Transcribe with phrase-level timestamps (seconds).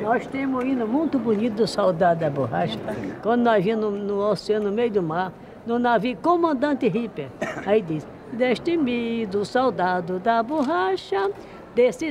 [0.00, 2.78] Nós temos um hino muito bonito do Soldado da Borracha.
[3.22, 5.32] Quando nós vimos no, no oceano, no meio do mar,
[5.66, 7.28] no navio Comandante Ripper.
[7.64, 11.30] Aí diz: Destemido soldado da borracha,
[11.74, 12.10] desse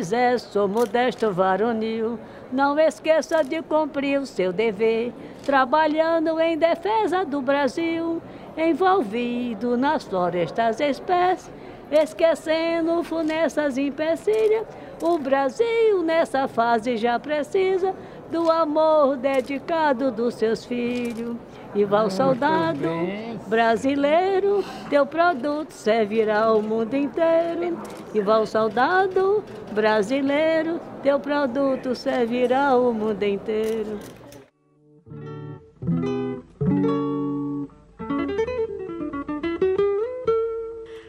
[0.67, 2.19] modesto varonil,
[2.51, 5.13] não esqueça de cumprir o seu dever,
[5.45, 8.21] trabalhando em defesa do Brasil,
[8.57, 11.51] envolvido nas florestas espécies,
[11.91, 14.65] esquecendo funestas empecilhas.
[15.01, 17.93] O Brasil nessa fase já precisa
[18.31, 21.35] do amor dedicado dos seus filhos.
[21.73, 22.87] E vai o soldado
[23.47, 27.77] brasileiro, teu produto servirá ao mundo inteiro.
[28.13, 33.99] E vai o soldado brasileiro, teu produto servirá ao mundo inteiro.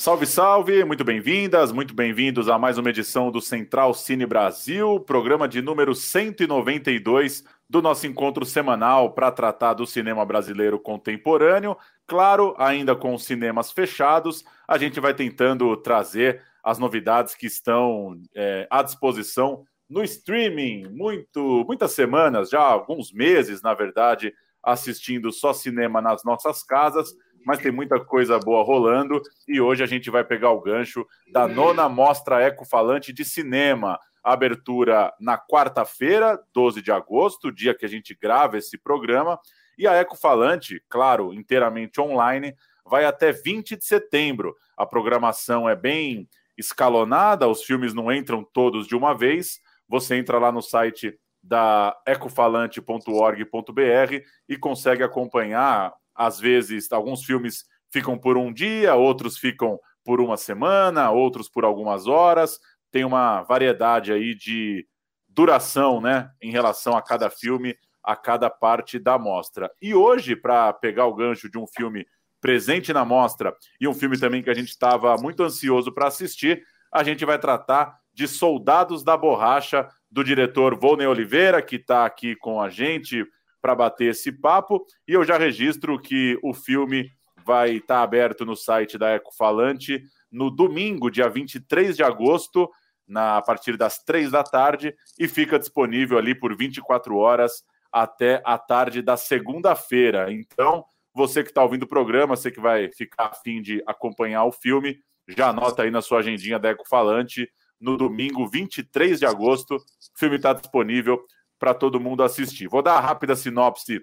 [0.00, 0.82] Salve, salve!
[0.82, 5.94] Muito bem-vindas, muito bem-vindos a mais uma edição do Central Cine Brasil, programa de número
[5.94, 11.76] 192 do nosso encontro semanal para tratar do cinema brasileiro contemporâneo.
[12.06, 18.18] Claro, ainda com os cinemas fechados, a gente vai tentando trazer as novidades que estão
[18.34, 20.88] é, à disposição no streaming.
[20.88, 27.58] Muito, muitas semanas, já alguns meses, na verdade, assistindo só cinema nas nossas casas mas
[27.58, 31.88] tem muita coisa boa rolando e hoje a gente vai pegar o gancho da nona
[31.88, 33.98] mostra ecofalante de cinema.
[34.22, 39.40] Abertura na quarta-feira, 12 de agosto, dia que a gente grava esse programa,
[39.80, 44.54] e a Ecofalante, claro, inteiramente online, vai até 20 de setembro.
[44.76, 49.58] A programação é bem escalonada, os filmes não entram todos de uma vez.
[49.88, 58.18] Você entra lá no site da ecofalante.org.br e consegue acompanhar às vezes, alguns filmes ficam
[58.18, 62.60] por um dia, outros ficam por uma semana, outros por algumas horas.
[62.92, 64.86] Tem uma variedade aí de
[65.26, 67.74] duração, né, em relação a cada filme,
[68.04, 69.70] a cada parte da mostra.
[69.80, 72.06] E hoje, para pegar o gancho de um filme
[72.38, 76.62] presente na mostra e um filme também que a gente estava muito ansioso para assistir,
[76.92, 82.36] a gente vai tratar de Soldados da Borracha, do diretor Volney Oliveira, que está aqui
[82.36, 83.24] com a gente
[83.60, 84.84] para bater esse papo.
[85.06, 87.10] E eu já registro que o filme
[87.44, 92.70] vai estar tá aberto no site da Ecofalante no domingo, dia 23 de agosto,
[93.06, 98.40] na, a partir das três da tarde, e fica disponível ali por 24 horas até
[98.44, 100.32] a tarde da segunda-feira.
[100.32, 104.52] Então, você que está ouvindo o programa, você que vai ficar afim de acompanhar o
[104.52, 107.50] filme, já anota aí na sua agendinha da Ecofalante,
[107.80, 111.20] no domingo 23 de agosto, o filme está disponível
[111.60, 112.66] para todo mundo assistir.
[112.66, 114.00] Vou dar a rápida sinopse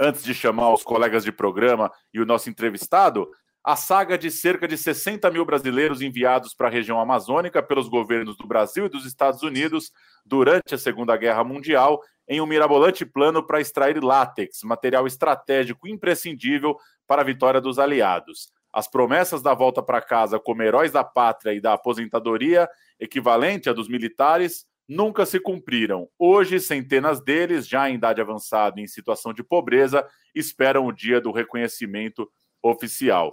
[0.00, 3.30] antes de chamar os colegas de programa e o nosso entrevistado.
[3.62, 8.34] A saga de cerca de 60 mil brasileiros enviados para a região amazônica pelos governos
[8.38, 9.92] do Brasil e dos Estados Unidos
[10.24, 16.78] durante a Segunda Guerra Mundial em um mirabolante plano para extrair látex, material estratégico imprescindível
[17.06, 18.50] para a vitória dos aliados.
[18.72, 23.72] As promessas da volta para casa como heróis da pátria e da aposentadoria, equivalente à
[23.72, 26.08] dos militares, nunca se cumpriram.
[26.18, 31.20] Hoje, centenas deles, já em idade avançada e em situação de pobreza, esperam o dia
[31.20, 32.28] do reconhecimento
[32.60, 33.30] oficial.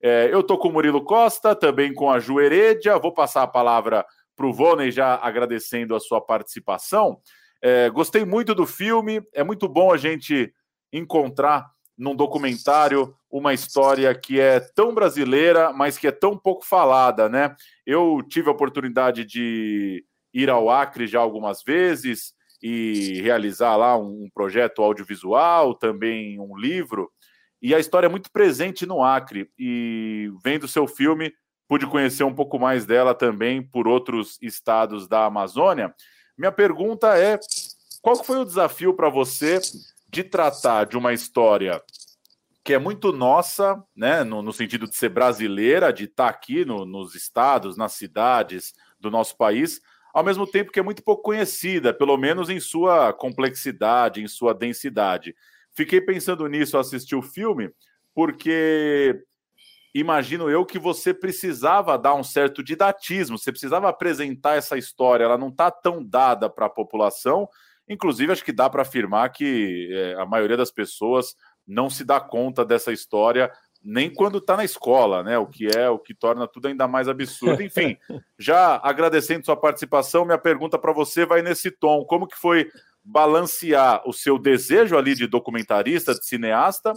[0.00, 2.96] É, eu estou com o Murilo Costa, também com a Ju Heredia.
[2.96, 4.06] Vou passar a palavra
[4.36, 7.20] para o Voney, já agradecendo a sua participação.
[7.60, 10.54] É, gostei muito do filme, é muito bom a gente
[10.92, 17.28] encontrar num documentário uma história que é tão brasileira, mas que é tão pouco falada,
[17.28, 17.54] né?
[17.84, 22.32] Eu tive a oportunidade de ir ao Acre já algumas vezes
[22.62, 27.10] e realizar lá um, projeto audiovisual, também um livro.
[27.62, 29.50] E a história é muito presente no Acre.
[29.58, 31.32] E vendo seu filme,
[31.68, 35.94] pude conhecer um pouco mais dela também por outros estados da Amazônia.
[36.36, 37.38] Minha pergunta é:
[38.02, 39.60] qual foi o desafio para você
[40.08, 41.82] de tratar de uma história
[42.62, 46.64] que é muito nossa, né, no, no sentido de ser brasileira, de estar tá aqui
[46.64, 49.80] no, nos estados, nas cidades do nosso país,
[50.12, 54.52] ao mesmo tempo que é muito pouco conhecida, pelo menos em sua complexidade, em sua
[54.52, 55.34] densidade.
[55.72, 57.70] Fiquei pensando nisso ao assistir o filme,
[58.14, 59.22] porque
[59.94, 65.38] imagino eu que você precisava dar um certo didatismo, você precisava apresentar essa história, ela
[65.38, 67.48] não está tão dada para a população.
[67.88, 71.34] Inclusive, acho que dá para afirmar que é, a maioria das pessoas
[71.66, 73.50] não se dá conta dessa história
[73.82, 75.38] nem quando está na escola, né?
[75.38, 77.62] O que é o que torna tudo ainda mais absurdo.
[77.62, 77.96] Enfim,
[78.38, 82.70] já agradecendo sua participação, minha pergunta para você vai nesse tom: como que foi
[83.02, 86.92] balancear o seu desejo ali de documentarista, de cineasta,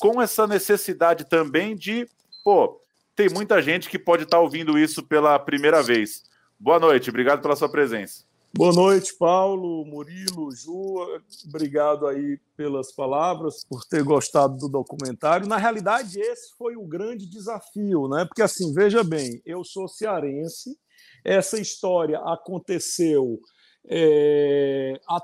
[0.00, 2.06] com essa necessidade também de,
[2.42, 2.80] pô,
[3.14, 6.24] tem muita gente que pode estar tá ouvindo isso pela primeira vez.
[6.58, 8.24] Boa noite, obrigado pela sua presença.
[8.56, 11.20] Boa noite, Paulo, Murilo, Ju.
[11.48, 15.48] Obrigado aí pelas palavras, por ter gostado do documentário.
[15.48, 18.24] Na realidade, esse foi o grande desafio, né?
[18.24, 20.78] Porque assim, veja bem, eu sou cearense.
[21.24, 23.40] Essa história aconteceu
[23.88, 25.20] é, a,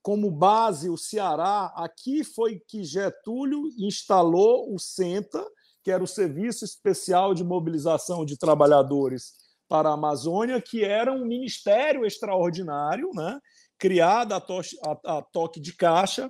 [0.00, 1.72] como base o Ceará.
[1.74, 5.44] Aqui foi que Getúlio instalou o SENTA,
[5.82, 9.39] que era o Serviço Especial de Mobilização de Trabalhadores
[9.70, 13.38] para a Amazônia, que era um ministério extraordinário, né,
[13.78, 16.28] criado a, to a, a toque de caixa,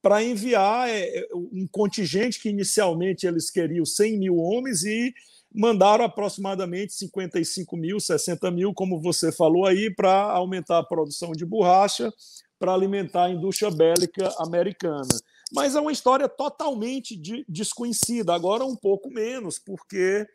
[0.00, 5.12] para enviar é, é, um contingente que inicialmente eles queriam 100 mil homens e
[5.54, 11.44] mandaram aproximadamente 55 mil, 60 mil, como você falou aí, para aumentar a produção de
[11.44, 12.10] borracha,
[12.58, 15.18] para alimentar a indústria bélica americana.
[15.52, 20.26] Mas é uma história totalmente de, desconhecida, agora um pouco menos, porque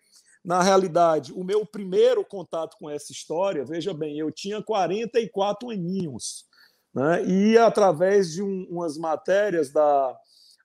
[0.45, 6.45] na realidade, o meu primeiro contato com essa história, veja bem, eu tinha 44 aninhos,
[6.93, 7.25] né?
[7.25, 10.15] e através de um, umas matérias da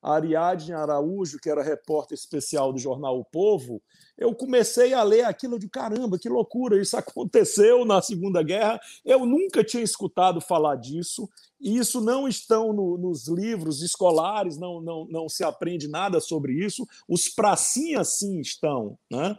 [0.03, 3.83] Ariadne Araújo, que era repórter especial do jornal O Povo,
[4.21, 8.79] eu comecei a ler aquilo de caramba, que loucura, isso aconteceu na Segunda Guerra.
[9.03, 11.29] Eu nunca tinha escutado falar disso,
[11.59, 16.53] e isso não estão no, nos livros escolares, não, não, não se aprende nada sobre
[16.53, 16.87] isso.
[17.09, 18.99] Os pracinhas sim estão.
[19.11, 19.37] Né?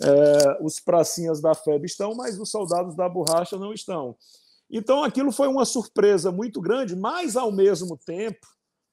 [0.00, 4.16] É, os pracinhas da FEB estão, mas os soldados da borracha não estão.
[4.70, 8.46] Então aquilo foi uma surpresa muito grande, mas ao mesmo tempo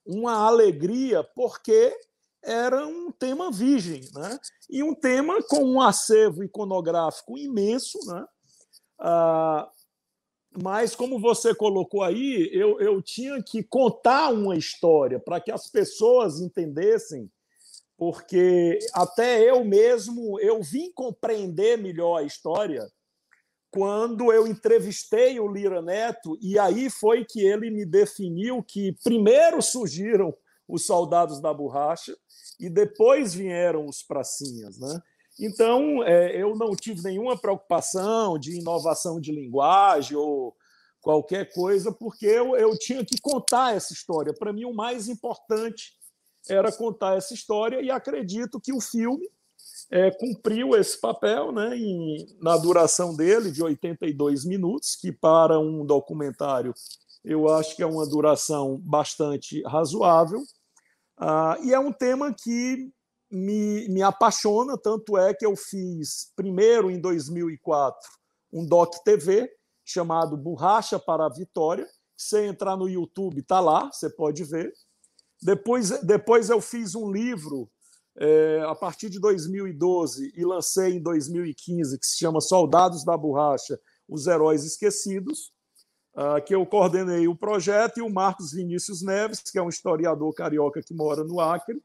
[0.06, 1.96] uma alegria, porque
[2.44, 4.40] era um tema virgem, né?
[4.70, 8.00] e um tema com um acervo iconográfico imenso.
[8.08, 8.26] Né?
[9.00, 9.70] Ah,
[10.62, 15.70] mas, como você colocou aí, eu, eu tinha que contar uma história para que as
[15.70, 17.30] pessoas entendessem
[18.02, 22.92] porque até eu mesmo eu vim compreender melhor a história
[23.70, 29.62] quando eu entrevistei o Lira Neto e aí foi que ele me definiu que primeiro
[29.62, 30.36] surgiram
[30.72, 32.16] os soldados da borracha
[32.60, 35.02] e depois vieram os pracinhas, né?
[35.40, 40.56] Então é, eu não tive nenhuma preocupação de inovação de linguagem ou
[41.02, 44.34] qualquer coisa, porque eu, eu tinha que contar essa história.
[44.34, 45.94] Para mim, o mais importante
[46.48, 49.28] era contar essa história, e acredito que o filme
[49.90, 55.86] é, cumpriu esse papel né, em, na duração dele, de 82 minutos, que para um
[55.86, 56.74] documentário
[57.24, 60.44] eu acho que é uma duração bastante razoável.
[61.24, 62.92] Ah, e é um tema que
[63.32, 68.00] me, me apaixona, tanto é que eu fiz primeiro em 2004
[68.52, 69.48] um doc TV
[69.86, 71.88] chamado Borracha para a Vitória.
[72.18, 74.74] Se entrar no YouTube, está lá, você pode ver.
[75.40, 77.70] Depois, depois eu fiz um livro
[78.18, 83.80] é, a partir de 2012 e lancei em 2015 que se chama Soldados da Borracha,
[84.10, 85.61] os Heróis Esquecidos, uh,
[86.46, 90.82] que eu coordenei o projeto e o Marcos Vinícius Neves, que é um historiador carioca
[90.82, 91.82] que mora no Acre,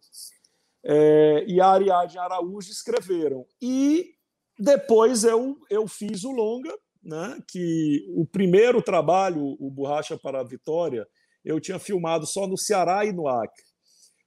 [0.85, 3.45] é, e a Ariadne Araújo escreveram.
[3.61, 4.15] E
[4.59, 10.45] depois eu, eu fiz o longa, né, que o primeiro trabalho, o Borracha para a
[10.45, 11.07] Vitória,
[11.45, 13.65] eu tinha filmado só no Ceará e no Acre.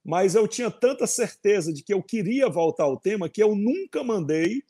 [0.03, 4.03] Mas eu tinha tanta certeza de que eu queria voltar ao tema que eu nunca
[4.03, 4.61] mandei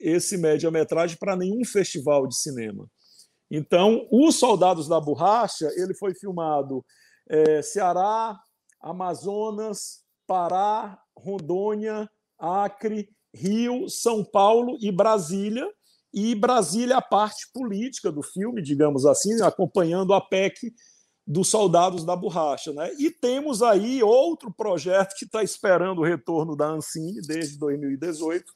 [0.00, 2.90] esse média-metragem para nenhum festival de cinema.
[3.56, 6.84] Então, Os Soldados da Borracha, ele foi filmado
[7.28, 8.36] é, Ceará,
[8.80, 15.68] Amazonas, Pará, Rondônia, Acre, Rio, São Paulo e Brasília.
[16.12, 20.74] E Brasília a parte política do filme, digamos assim, acompanhando a PEC
[21.24, 22.72] dos soldados da borracha.
[22.72, 22.92] Né?
[22.98, 28.52] E temos aí outro projeto que está esperando o retorno da Ancine desde 2018,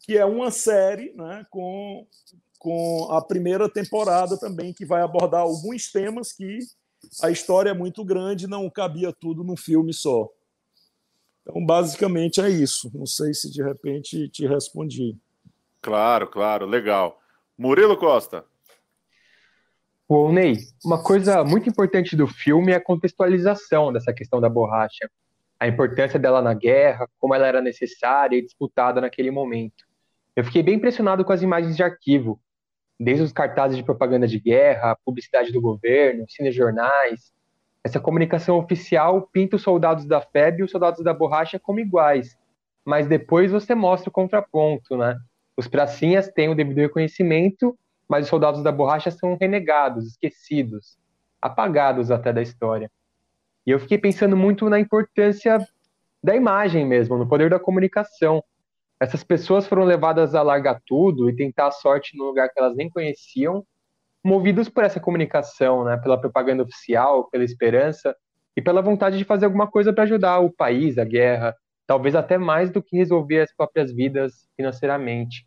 [0.00, 2.06] que é uma série né, com,
[2.58, 6.58] com a primeira temporada também, que vai abordar alguns temas que
[7.22, 10.28] a história é muito grande não cabia tudo num filme só.
[11.42, 12.90] Então, basicamente é isso.
[12.94, 15.16] Não sei se de repente te respondi.
[15.80, 17.20] Claro, claro, legal.
[17.56, 18.44] Murilo Costa.
[20.08, 25.10] O Ney, uma coisa muito importante do filme é a contextualização dessa questão da borracha,
[25.58, 29.84] a importância dela na guerra, como ela era necessária e disputada naquele momento.
[30.34, 32.40] Eu fiquei bem impressionado com as imagens de arquivo,
[32.98, 37.32] desde os cartazes de propaganda de guerra, publicidade do governo, cinejornais.
[37.84, 42.36] Essa comunicação oficial pinta os soldados da FEB e os soldados da borracha como iguais,
[42.84, 45.16] mas depois você mostra o contraponto, né?
[45.56, 47.76] Os pracinhas têm o devido reconhecimento
[48.08, 50.98] mas os soldados da borracha são renegados, esquecidos.
[51.40, 52.90] apagados até da história.
[53.64, 55.58] E eu fiquei pensando muito na importância
[56.22, 58.42] da imagem mesmo, no poder da comunicação.
[58.98, 62.74] Essas pessoas foram levadas a largar tudo e tentar a sorte num lugar que elas
[62.74, 63.64] nem conheciam,
[64.24, 68.16] movidos por essa comunicação, né, pela propaganda oficial, pela esperança
[68.56, 71.54] e pela vontade de fazer alguma coisa para ajudar o país, a guerra,
[71.86, 75.46] talvez até mais do que resolver as próprias vidas financeiramente.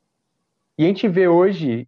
[0.78, 1.88] E a gente vê hoje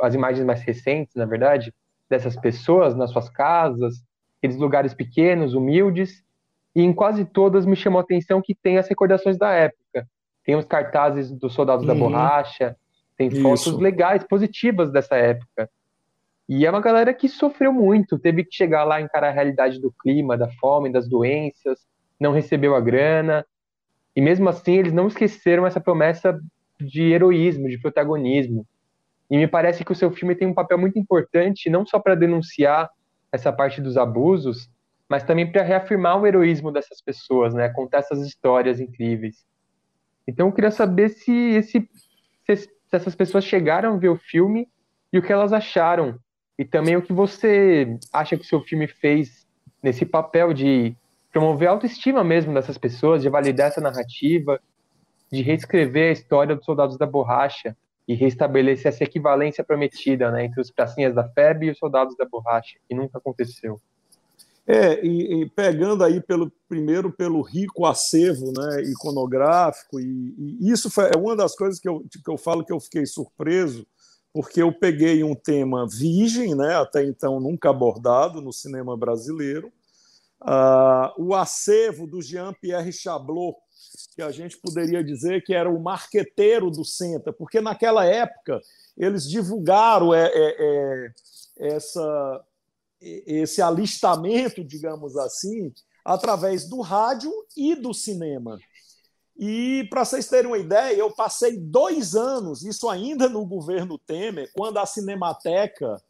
[0.00, 1.72] as imagens mais recentes, na verdade,
[2.08, 4.02] dessas pessoas nas suas casas,
[4.38, 6.24] aqueles lugares pequenos, humildes,
[6.74, 10.08] e em quase todas me chamou a atenção que tem as recordações da época.
[10.44, 11.92] Tem os cartazes dos soldados uhum.
[11.92, 12.76] da borracha,
[13.16, 13.78] tem fotos Isso.
[13.78, 15.70] legais, positivas dessa época.
[16.48, 19.90] E é uma galera que sofreu muito, teve que chegar lá encarar a realidade do
[19.90, 21.80] clima, da fome, das doenças,
[22.20, 23.46] não recebeu a grana.
[24.14, 26.38] E mesmo assim, eles não esqueceram essa promessa
[26.78, 28.66] de heroísmo, de protagonismo.
[29.30, 32.14] E me parece que o seu filme tem um papel muito importante, não só para
[32.14, 32.90] denunciar
[33.32, 34.68] essa parte dos abusos,
[35.08, 37.68] mas também para reafirmar o heroísmo dessas pessoas, né?
[37.70, 39.44] Contar essas histórias incríveis.
[40.26, 41.88] Então eu queria saber se, esse,
[42.46, 44.68] se essas pessoas chegaram a ver o filme
[45.12, 46.18] e o que elas acharam
[46.58, 49.46] e também o que você acha que o seu filme fez
[49.82, 50.96] nesse papel de
[51.32, 54.60] promover a autoestima mesmo dessas pessoas, de validar essa narrativa,
[55.30, 57.76] de reescrever a história dos soldados da borracha
[58.06, 62.24] e restabelecer essa equivalência prometida né, entre os pracinhas da FEB e os soldados da
[62.24, 63.80] borracha, que nunca aconteceu.
[64.66, 70.88] É, e, e, pegando aí pelo primeiro pelo rico acervo né, iconográfico, e, e, isso
[70.88, 73.86] foi, é uma das coisas que eu, que eu falo que eu fiquei surpreso,
[74.32, 79.70] porque eu peguei um tema virgem, né, até então nunca abordado no cinema brasileiro,
[80.42, 83.58] uh, o acervo do Jean-Pierre Chablot,
[84.14, 88.60] que a gente poderia dizer que era o marqueteiro do Senta, porque naquela época
[88.96, 91.12] eles divulgaram é, é, é,
[91.74, 92.44] essa,
[93.26, 95.72] esse alistamento, digamos assim,
[96.04, 98.58] através do rádio e do cinema.
[99.36, 104.50] E, para vocês terem uma ideia, eu passei dois anos, isso ainda no governo Temer,
[104.54, 106.00] quando a Cinemateca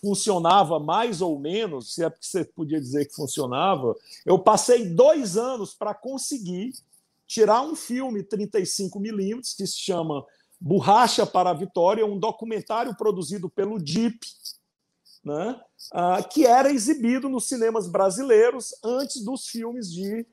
[0.00, 5.36] funcionava mais ou menos, se é porque você podia dizer que funcionava, eu passei dois
[5.36, 6.72] anos para conseguir
[7.26, 10.24] tirar um filme 35mm que se chama
[10.60, 14.18] Borracha para a Vitória, um documentário produzido pelo DIP,
[15.26, 15.60] né,
[15.92, 20.24] ah, que era exibido nos cinemas brasileiros antes dos filmes de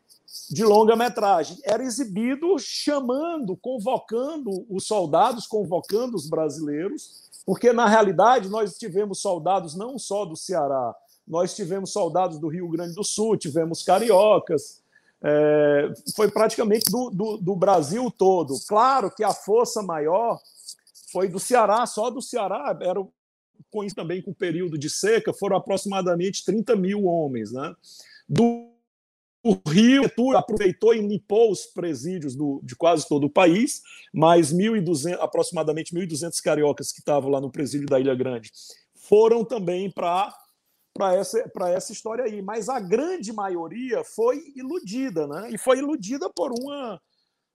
[0.50, 1.60] de longa-metragem.
[1.64, 9.76] Era exibido chamando, convocando os soldados, convocando os brasileiros, porque, na realidade, nós tivemos soldados
[9.76, 10.96] não só do Ceará,
[11.28, 14.82] nós tivemos soldados do Rio Grande do Sul, tivemos cariocas,
[15.22, 18.56] é, foi praticamente do, do, do Brasil todo.
[18.68, 20.40] Claro que a força maior
[21.12, 23.00] foi do Ceará, só do Ceará, era
[23.84, 27.52] isso também com o período de seca, foram aproximadamente 30 mil homens.
[27.52, 27.74] Né?
[28.28, 28.72] Do
[29.46, 33.82] o Rio aproveitou e limpou os presídios do, de quase todo o país,
[34.14, 38.50] mais 1.200, aproximadamente 1.200 cariocas que estavam lá no presídio da Ilha Grande
[39.04, 40.34] foram também para
[40.96, 42.40] para essa, essa história aí.
[42.40, 45.50] Mas a grande maioria foi iludida, né?
[45.52, 47.02] E foi iludida por uma,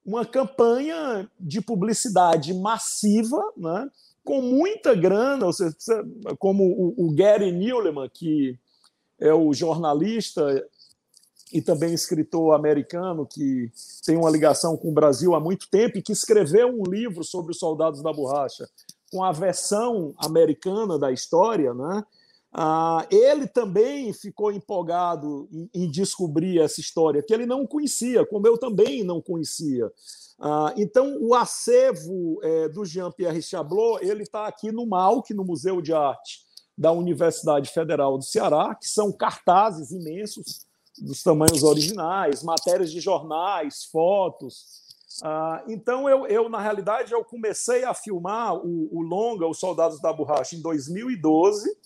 [0.05, 3.89] uma campanha de publicidade massiva, né?
[4.29, 5.75] Com muita grana, ou seja,
[6.39, 8.59] como o, o Gary Newleman, que
[9.19, 10.63] é o jornalista
[11.51, 13.73] e também escritor americano que
[14.05, 17.53] tem uma ligação com o Brasil há muito tempo e que escreveu um livro sobre
[17.53, 18.69] os soldados da borracha
[19.11, 22.05] com a versão americana da história, né?
[22.53, 28.47] Ah, ele também ficou empolgado em, em, descobrir essa história que ele não conhecia, como
[28.47, 29.91] eu também não conhecia.
[30.41, 35.83] Ah, então, o acervo é, do Jean-Pierre Chablot ele está aqui no MAUC, no Museu
[35.83, 42.91] de Arte da Universidade Federal do Ceará, que são cartazes imensos dos tamanhos originais, matérias
[42.91, 44.87] de jornais, fotos.
[45.23, 50.01] Ah, então, eu, eu, na realidade, eu comecei a filmar o, o longa Os Soldados
[50.01, 51.77] da Borracha em 2012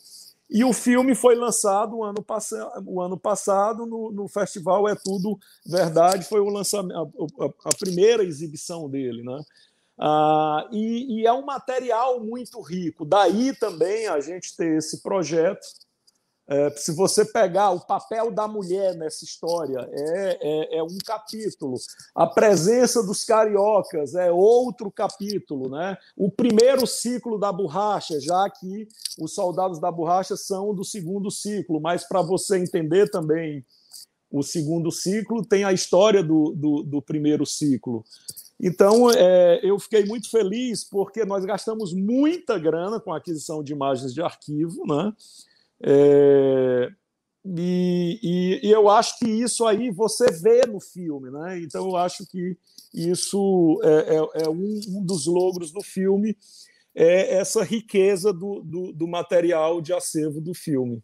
[0.52, 2.52] e o filme foi lançado o ano, pass
[2.86, 8.22] o ano passado no, no, Festival É Tudo Verdade, foi o lançamento, a, a primeira
[8.22, 9.22] exibição dele.
[9.22, 9.42] Né?
[9.98, 13.04] Ah, e, e, é um material muito rico.
[13.04, 15.66] Daí também a gente ter esse projeto
[16.48, 21.76] é, se você pegar o papel da mulher nessa história, é, é, é, um capítulo.
[22.14, 25.70] A presença dos cariocas é outro capítulo.
[25.70, 25.96] Né?
[26.16, 31.80] O primeiro ciclo da borracha, já que os soldados da borracha são do segundo ciclo,
[31.80, 33.64] mas para você entender também
[34.30, 38.04] o segundo ciclo, tem a história do, do, do primeiro ciclo.
[38.58, 43.72] Então, é, eu fiquei muito feliz porque nós gastamos muita grana com a aquisição de
[43.72, 45.12] imagens de arquivo, né?
[45.82, 46.92] É,
[47.44, 51.58] e, e, e, eu acho que isso aí você vê no filme, né?
[51.60, 52.56] Então eu acho que
[52.94, 56.36] isso é, é, é um, um, dos logros do filme,
[56.94, 61.02] é essa riqueza do, do, do material de acervo do filme.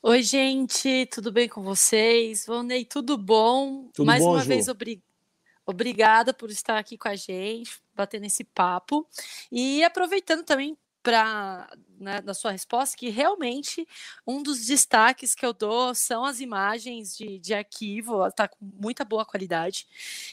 [0.00, 2.46] Oi, gente, tudo bem com vocês?
[2.46, 3.88] Vonei, tudo bom?
[3.92, 4.48] Tudo Mais bom, uma Ju?
[4.48, 5.02] vez, obri...
[5.66, 9.04] obrigada por estar aqui com a gente, batendo esse papo.
[9.50, 11.68] E aproveitando também para
[12.00, 13.86] né, da sua resposta que realmente
[14.26, 19.04] um dos destaques que eu dou são as imagens de, de arquivo, está com muita
[19.04, 19.86] boa qualidade.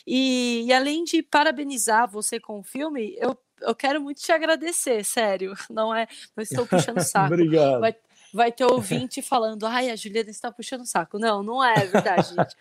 [0.06, 5.06] E, e, além de parabenizar você com o filme, eu, eu quero muito te agradecer,
[5.06, 5.54] sério.
[5.70, 7.36] Não é, não estou puxando saco.
[7.36, 7.80] Obrigado.
[7.80, 7.96] Vai,
[8.34, 11.20] vai ter ouvinte falando, ai, a Juliana está puxando o saco.
[11.20, 12.56] Não, não é verdade, gente.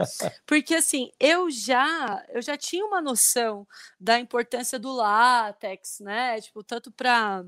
[0.44, 3.66] Porque assim, eu já, eu já tinha uma noção
[3.98, 6.42] da importância do látex, né?
[6.42, 7.42] Tipo, tanto para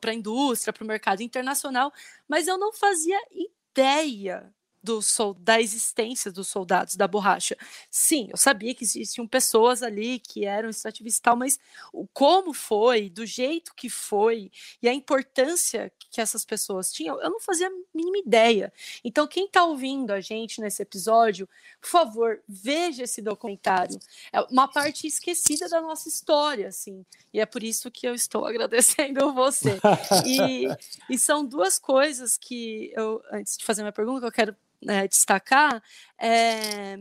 [0.00, 1.92] para a indústria, para o mercado internacional,
[2.28, 4.52] mas eu não fazia ideia
[4.82, 5.00] do,
[5.38, 7.56] da existência dos soldados da borracha.
[7.90, 11.58] Sim, eu sabia que existiam pessoas ali que eram extrativistas e tal, mas
[11.92, 14.50] o como foi, do jeito que foi
[14.82, 18.72] e a importância que essas pessoas tinham, eu não fazia a mínima ideia.
[19.04, 21.48] Então, quem está ouvindo a gente nesse episódio,
[21.80, 23.98] por favor, veja esse documentário.
[24.32, 28.44] É uma parte esquecida da nossa história, assim, e é por isso que eu estou
[28.46, 29.78] agradecendo você.
[30.26, 30.66] E,
[31.08, 34.56] e são duas coisas que eu, antes de fazer minha pergunta, que eu quero
[34.88, 35.82] é, destacar
[36.18, 36.98] é,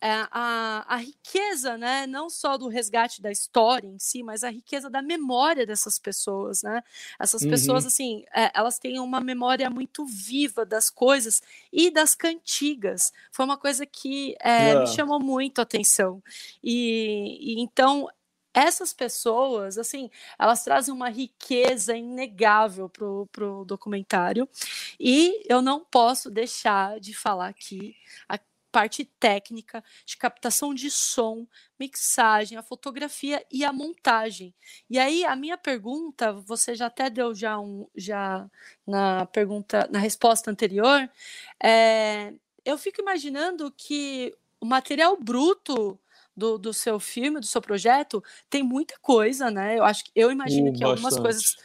[0.00, 4.50] é a, a, riqueza, né, não só do resgate da história em si, mas a
[4.50, 6.82] riqueza da memória dessas pessoas, né?
[7.18, 7.50] Essas uhum.
[7.50, 11.42] pessoas, assim, é, elas têm uma memória muito viva das coisas
[11.72, 13.12] e das cantigas.
[13.32, 16.22] Foi uma coisa que é, me chamou muito a atenção.
[16.62, 18.08] E, e então
[18.54, 24.48] essas pessoas, assim, elas trazem uma riqueza inegável para o documentário.
[24.98, 27.94] E eu não posso deixar de falar aqui
[28.28, 28.38] a
[28.70, 31.46] parte técnica de captação de som,
[31.78, 34.54] mixagem, a fotografia e a montagem.
[34.90, 38.48] E aí a minha pergunta, você já até deu já um já
[38.86, 41.08] na pergunta, na resposta anterior,
[41.62, 42.34] é,
[42.64, 45.98] eu fico imaginando que o material bruto
[46.38, 49.78] do, do seu filme, do seu projeto, tem muita coisa, né?
[49.78, 51.22] Eu acho que eu imagino Uh, que algumas bastante.
[51.22, 51.56] coisas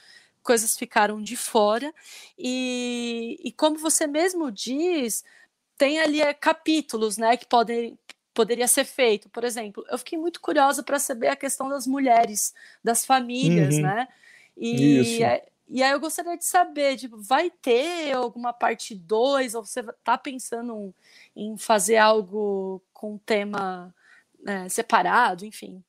[0.43, 1.93] coisas ficaram de fora
[2.37, 5.23] e, e como você mesmo diz,
[5.77, 7.97] tem ali é, capítulos, né, que podem
[8.33, 9.29] poderia ser feito.
[9.29, 13.83] Por exemplo, eu fiquei muito curiosa para saber a questão das mulheres, das famílias, Uhum.
[13.83, 14.07] né?
[14.57, 15.23] E, Isso.
[15.23, 19.81] é- e aí eu gostaria de saber, tipo, vai ter alguma parte 2 ou você
[19.81, 20.93] está pensando
[21.35, 23.93] em fazer algo com tema
[24.43, 25.83] né, separado, enfim.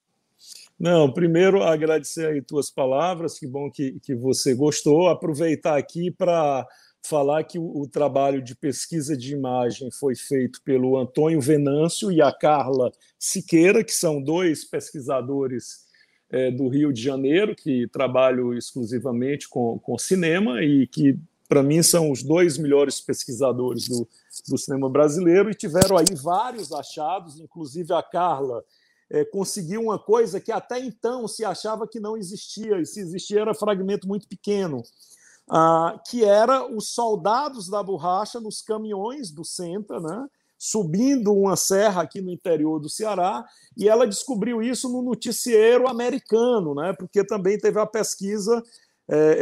[0.79, 5.09] Não, primeiro agradecer aí tuas palavras, que bom que, que você gostou.
[5.09, 6.67] Aproveitar aqui para
[7.07, 12.21] falar que o, o trabalho de pesquisa de imagem foi feito pelo Antônio Venâncio e
[12.21, 15.85] a Carla Siqueira, que são dois pesquisadores
[16.31, 21.83] eh, do Rio de Janeiro, que trabalham exclusivamente com, com cinema e que, para mim,
[21.83, 24.09] são os dois melhores pesquisadores do,
[24.49, 28.64] do cinema brasileiro e tiveram aí vários achados, inclusive a Carla
[29.11, 33.40] eh, conseguiu uma coisa que até então se achava que não existia, e se existia
[33.40, 34.83] era fragmento muito pequeno,
[35.49, 40.27] ah, que era os soldados da borracha nos caminhões do Senta, né?
[40.57, 43.44] subindo uma serra aqui no interior do Ceará,
[43.77, 46.94] e ela descobriu isso no noticiero americano, né?
[46.99, 48.84] porque também teve a pesquisa é,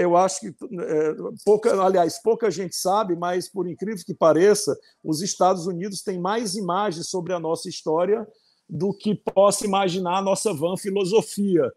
[0.02, 5.22] eu acho que é, pouca, aliás, pouca gente sabe, mas por incrível que pareça, os
[5.22, 8.26] Estados Unidos têm mais imagens sobre a nossa história
[8.68, 11.70] do que possa imaginar a nossa van filosofia,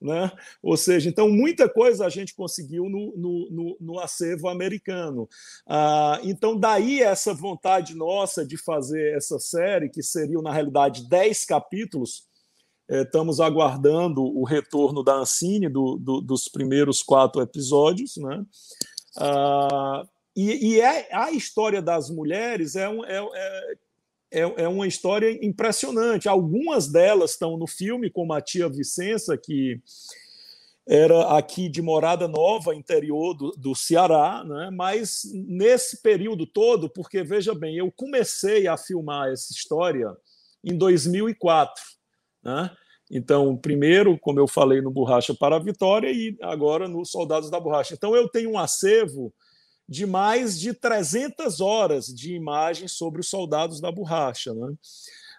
[0.00, 0.32] né?
[0.60, 5.28] Ou seja, então muita coisa a gente conseguiu no, no, no, no acervo americano.
[5.64, 11.44] Ah, então daí essa vontade nossa de fazer essa série, que seriam na realidade 10
[11.44, 12.29] capítulos, é,
[12.90, 18.44] estamos aguardando o retorno da Ancine do, do, dos primeiros quatro episódios, né?
[19.16, 20.04] Ah,
[20.36, 23.26] e, e é, a história das mulheres é, um, é,
[24.30, 26.28] é, é uma história impressionante.
[26.28, 29.80] Algumas delas estão no filme, como a tia Vicença, que
[30.86, 34.70] era aqui de Morada Nova, interior do, do Ceará, né?
[34.72, 40.16] mas nesse período todo, porque veja bem, eu comecei a filmar essa história
[40.64, 41.99] em 2004.
[42.42, 42.70] Né?
[43.10, 47.58] Então, primeiro, como eu falei, no Borracha para a Vitória e agora no Soldados da
[47.58, 47.94] Borracha.
[47.94, 49.32] Então, eu tenho um acervo
[49.90, 54.54] de mais de 300 horas de imagens sobre os soldados da borracha.
[54.54, 54.68] Né?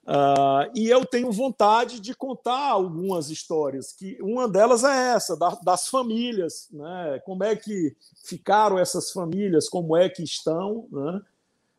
[0.04, 5.52] Uh, e eu tenho vontade de contar algumas histórias, que uma delas é essa, da,
[5.64, 7.22] das famílias, né?
[7.24, 11.22] como é que ficaram essas famílias, como é que estão, né?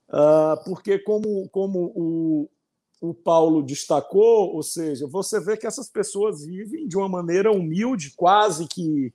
[0.08, 2.48] uh, porque como, como o,
[3.02, 8.12] o Paulo destacou, ou seja, você vê que essas pessoas vivem de uma maneira humilde,
[8.14, 9.12] quase que,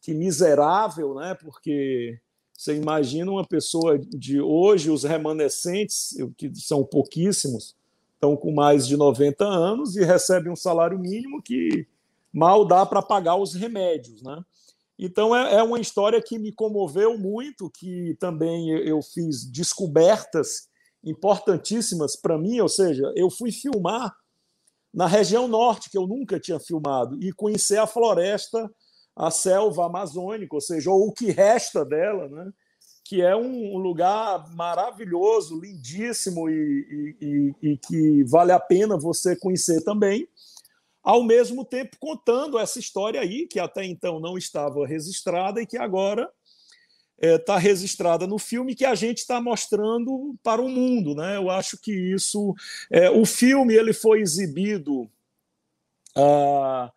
[0.00, 1.34] que miserável, né?
[1.34, 2.18] porque
[2.56, 7.76] você imagina uma pessoa de hoje, os remanescentes, que são pouquíssimos,
[8.14, 11.86] estão com mais de 90 anos e recebem um salário mínimo que
[12.32, 14.22] mal dá para pagar os remédios.
[14.22, 14.42] Né?
[14.98, 20.69] Então, é, é uma história que me comoveu muito, que também eu fiz descobertas
[21.04, 24.14] importantíssimas para mim, ou seja, eu fui filmar
[24.92, 28.70] na região norte, que eu nunca tinha filmado, e conhecer a floresta,
[29.16, 32.50] a selva amazônica, ou seja, ou o que resta dela, né?
[33.04, 39.82] que é um lugar maravilhoso, lindíssimo e, e, e, que vale a pena você conhecer
[39.82, 40.28] também,
[41.02, 45.76] ao mesmo tempo contando essa história aí, que até então não estava registrada e que
[45.76, 46.30] agora
[47.20, 51.14] está é, registrada no filme que a gente está mostrando para o mundo.
[51.14, 51.36] Né?
[51.36, 52.54] Eu acho que isso.
[52.90, 55.10] É, o filme ele foi exibido.
[56.16, 56.90] Ah,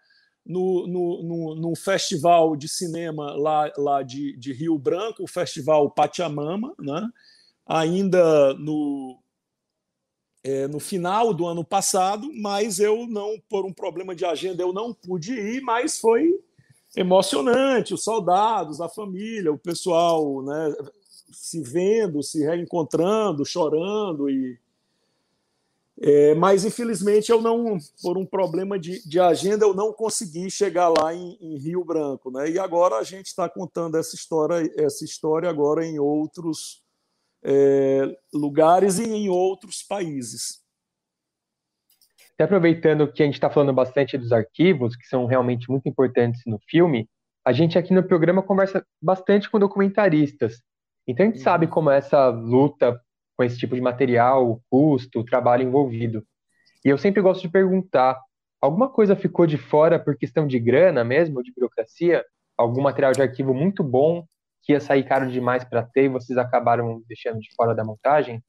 [0.45, 5.89] no, no, no, no, festival de cinema lá, lá de, de, Rio Branco, o Festival
[5.89, 7.09] Pachamama, né?
[7.65, 9.17] ainda no,
[10.43, 14.73] é, no final do ano passado, mas eu não, por um problema de agenda, eu
[14.73, 16.42] não pude ir, mas foi
[16.95, 20.75] emocionante, os soldados, a família, o pessoal né,
[21.31, 24.57] se vendo, se reencontrando, chorando e
[26.01, 30.89] é, mas, infelizmente, eu não, por um problema de, de agenda, eu não consegui chegar
[30.89, 32.31] lá em, em Rio Branco.
[32.31, 32.49] Né?
[32.49, 36.83] E agora a gente está contando essa história, essa história agora em outros
[37.43, 40.62] é, lugares e em outros países.
[42.35, 46.41] Até aproveitando que a gente está falando bastante dos arquivos, que são realmente muito importantes
[46.45, 47.07] no filme,
[47.45, 50.61] a gente aqui no programa conversa bastante com documentaristas.
[51.07, 51.71] Então a gente sabe uhum.
[51.71, 52.99] como é essa luta
[53.35, 56.23] com esse tipo de material, o custo, o trabalho envolvido.
[56.85, 58.19] E eu sempre gosto de perguntar:
[58.61, 62.23] alguma coisa ficou de fora por questão de grana mesmo, de burocracia?
[62.57, 64.25] Algum material de arquivo muito bom
[64.61, 68.41] que ia sair caro demais para ter e vocês acabaram deixando de fora da montagem?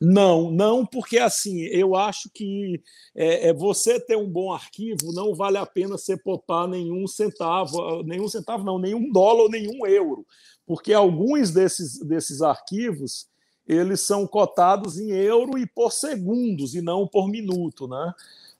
[0.00, 2.82] Não, não, porque assim, eu acho que
[3.14, 8.02] é, é, você ter um bom arquivo não vale a pena você poupar nenhum centavo,
[8.02, 10.26] nenhum centavo não, nenhum dólar nenhum euro,
[10.66, 13.26] porque alguns desses, desses arquivos
[13.66, 17.88] eles são cotados em euro e por segundos, e não por minuto.
[17.88, 18.14] Né?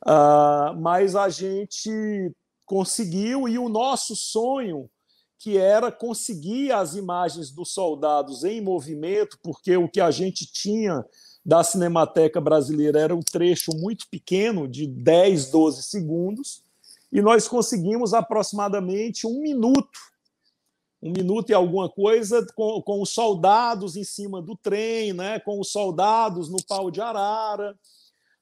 [0.05, 2.33] Ah, mas a gente
[2.65, 4.91] conseguiu, e o nosso sonho,
[5.39, 11.05] que era conseguir as imagens dos soldados em movimento, porque o que a gente tinha
[11.47, 16.65] da Cinemateca Brasileira era um trecho muito pequeno, de 10, 12 segundos,
[17.13, 19.97] e nós conseguimos aproximadamente um minuto
[21.03, 25.39] um minuto e alguma coisa com, com os soldados em cima do trem, né?
[25.39, 27.79] com os soldados no pau de arara.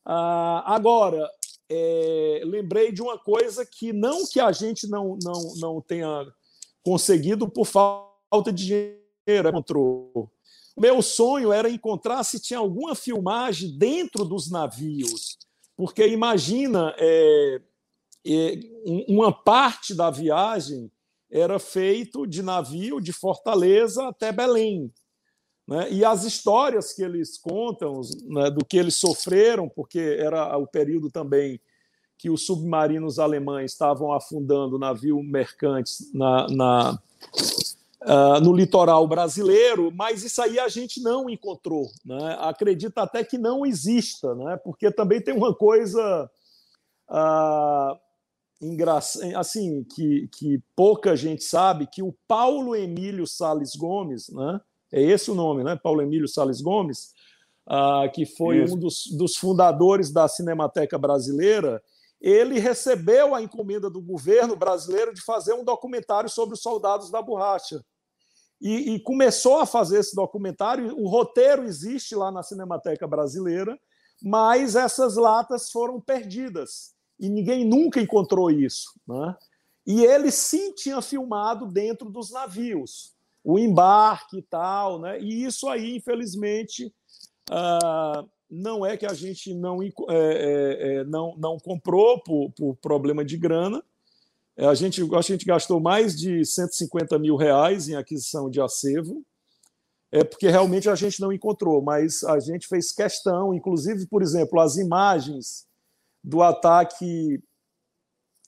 [0.05, 1.29] Ah, agora,
[1.69, 6.27] é, lembrei de uma coisa que não que a gente não, não, não tenha
[6.83, 8.65] conseguido por falta de
[9.27, 10.31] dinheiro, encontrou.
[10.77, 15.39] Meu sonho era encontrar se tinha alguma filmagem dentro dos navios,
[15.77, 17.61] porque imagina é,
[18.27, 18.59] é,
[19.09, 20.91] uma parte da viagem
[21.31, 24.93] era feito de navio de Fortaleza até Belém.
[25.67, 25.93] Né?
[25.93, 31.11] E as histórias que eles contam né, do que eles sofreram, porque era o período
[31.11, 31.61] também
[32.19, 37.03] que os submarinos alemães estavam afundando navio mercantes na, na
[38.05, 41.91] uh, no litoral brasileiro, mas isso aí a gente não encontrou.
[42.05, 42.37] Né?
[42.41, 44.57] Acredita até que não exista, né?
[44.63, 46.31] porque também tem uma coisa.
[47.09, 48.05] Uh,
[49.37, 54.61] assim que, que pouca gente sabe que o Paulo Emílio Sales Gomes, né?
[54.91, 55.77] É esse o nome, né?
[55.77, 57.13] Paulo Emílio Sales Gomes,
[57.67, 58.75] ah, que foi Isso.
[58.75, 61.83] um dos, dos fundadores da Cinemateca Brasileira.
[62.21, 67.21] Ele recebeu a encomenda do governo brasileiro de fazer um documentário sobre os soldados da
[67.21, 67.85] borracha.
[68.61, 70.97] E, e, começou a fazer esse documentário.
[70.99, 73.79] O roteiro existe lá na Cinemateca Brasileira,
[74.23, 78.93] mas essas latas foram perdidas e ninguém nunca encontrou isso.
[79.07, 79.37] Né?
[79.87, 85.21] E ele sim tinha filmado dentro dos navios, o embarque e tal, né?
[85.21, 86.87] e isso aí, infelizmente,
[87.51, 92.77] uh, não é que a gente não, é, é, é, não, não comprou por, por
[92.77, 93.83] problema de grana.
[94.57, 99.25] É, a gente, a gente gastou mais de 150 mil reais em aquisição de acervo.
[100.13, 104.61] é porque realmente a gente não encontrou, mas a gente fez questão, inclusive, por exemplo,
[104.61, 105.67] as imagens
[106.23, 107.43] do ataque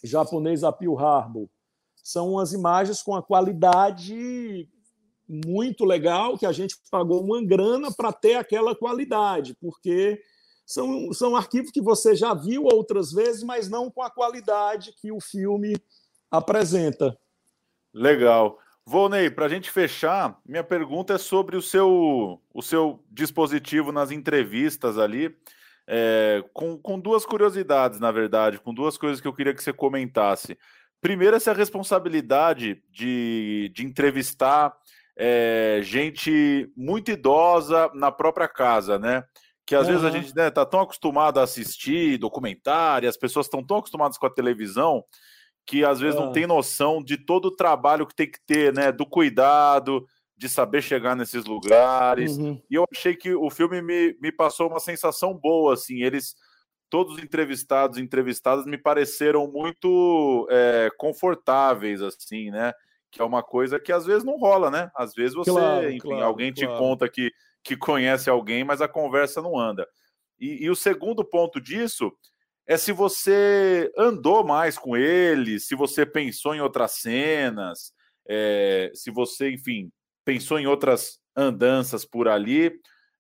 [0.02, 1.48] japonês a Pearl Harbor
[2.02, 4.68] são umas imagens com a qualidade
[5.28, 10.22] muito legal, que a gente pagou uma grana para ter aquela qualidade, porque
[10.66, 15.12] são, são arquivos que você já viu outras vezes, mas não com a qualidade que
[15.12, 15.76] o filme
[16.28, 17.16] apresenta.
[17.94, 18.58] Legal.
[18.84, 24.10] Volney, para a gente fechar, minha pergunta é sobre o seu, o seu dispositivo nas
[24.10, 25.36] entrevistas ali,
[25.86, 29.72] é, com, com duas curiosidades, na verdade, com duas coisas que eu queria que você
[29.72, 30.58] comentasse.
[31.00, 34.76] Primeiro, essa responsabilidade de, de entrevistar
[35.16, 39.24] é, gente muito idosa na própria casa, né?
[39.66, 39.92] Que às uhum.
[39.92, 43.78] vezes a gente está né, tá tão acostumado a assistir documentário, as pessoas estão tão
[43.78, 45.04] acostumadas com a televisão
[45.66, 48.92] que às vezes não tem noção de todo o trabalho que tem que ter, né?
[48.92, 52.38] Do cuidado, de saber chegar nesses lugares.
[52.38, 52.62] Uhum.
[52.70, 56.02] E eu achei que o filme me, me passou uma sensação boa, assim.
[56.02, 56.36] Eles,
[56.88, 62.72] todos os entrevistados e entrevistadas, me pareceram muito é, confortáveis, assim, né?
[63.10, 64.88] Que é uma coisa que às vezes não rola, né?
[64.94, 66.72] Às vezes você, claro, enfim, claro, alguém claro.
[66.72, 67.32] te conta que,
[67.66, 69.86] que conhece alguém, mas a conversa não anda.
[70.38, 72.12] E, e o segundo ponto disso
[72.64, 77.92] é se você andou mais com ele, se você pensou em outras cenas,
[78.28, 79.90] é, se você, enfim,
[80.24, 82.72] pensou em outras andanças por ali,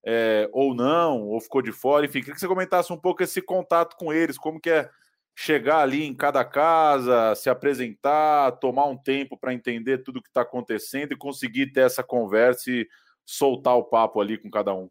[0.04, 3.42] é, ou não, ou ficou de fora, enfim, queria que você comentasse um pouco esse
[3.42, 4.88] contato com eles, como que é
[5.34, 10.28] chegar ali em cada casa, se apresentar, tomar um tempo para entender tudo o que
[10.28, 12.86] está acontecendo e conseguir ter essa conversa e
[13.26, 14.88] soltar o papo ali com cada um.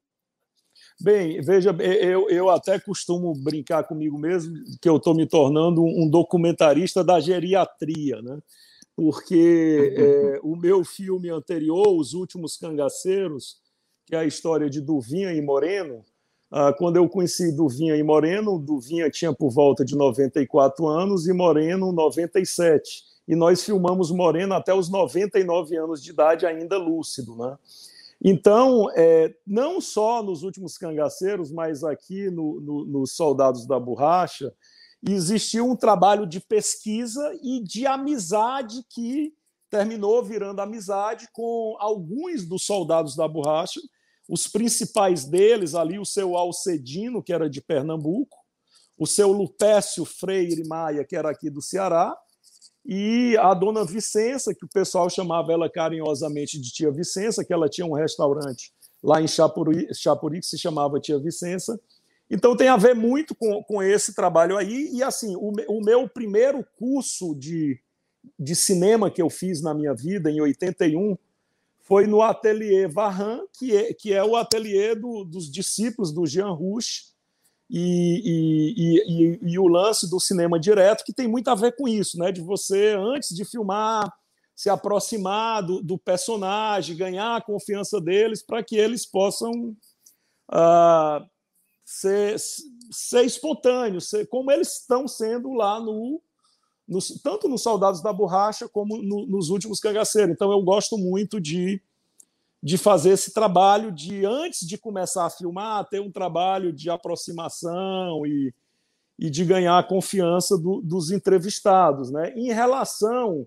[1.01, 6.09] Bem, veja, eu, eu até costumo brincar comigo mesmo que eu estou me tornando um
[6.09, 8.39] documentarista da geriatria, né?
[8.95, 13.57] porque é, o meu filme anterior, Os Últimos Cangaceiros,
[14.05, 16.03] que é a história de Duvinha e Moreno,
[16.51, 21.33] ah, quando eu conheci Duvinha e Moreno, Duvinha tinha por volta de 94 anos e
[21.33, 23.03] Moreno 97.
[23.27, 27.35] E nós filmamos Moreno até os 99 anos de idade, ainda lúcido.
[27.35, 27.57] Né?
[28.23, 34.53] Então, é, não só nos últimos cangaceiros, mas aqui no, no, nos Soldados da Borracha,
[35.07, 39.33] existiu um trabalho de pesquisa e de amizade que
[39.69, 43.79] terminou virando amizade com alguns dos soldados da borracha,
[44.27, 48.37] os principais deles ali, o seu Alcedino, que era de Pernambuco,
[48.97, 52.15] o seu Lupécio Freire Maia, que era aqui do Ceará,
[52.85, 57.67] e a dona Vicença, que o pessoal chamava ela carinhosamente de Tia Vicença, que ela
[57.67, 58.71] tinha um restaurante
[59.01, 61.79] lá em Chapuri, Chapuri que se chamava Tia Vicença.
[62.29, 64.89] Então tem a ver muito com, com esse trabalho aí.
[64.93, 67.79] E assim, o, o meu primeiro curso de,
[68.37, 71.17] de cinema que eu fiz na minha vida, em 81,
[71.79, 76.51] foi no Ateliê Varran, que é, que é o ateliê do, dos discípulos do Jean
[76.51, 77.14] Rouch,
[77.69, 78.21] e,
[78.75, 82.17] e, e, e, o lance do cinema direto, que tem muito a ver com isso,
[82.17, 82.31] né?
[82.31, 84.11] De você, antes de filmar,
[84.55, 89.51] se aproximar do, do personagem, ganhar a confiança deles para que eles possam
[90.51, 91.25] uh,
[91.83, 92.37] ser,
[92.91, 96.21] ser espontâneos, ser, como eles estão sendo lá no,
[96.87, 100.33] no tanto nos Soldados da Borracha como no, nos últimos Cangaceiros.
[100.33, 101.81] Então eu gosto muito de
[102.61, 108.25] de fazer esse trabalho de, antes de começar a filmar, ter um trabalho de aproximação
[108.25, 108.53] e,
[109.19, 112.11] e de ganhar a confiança do, dos entrevistados.
[112.11, 112.33] Né?
[112.35, 113.45] Em relação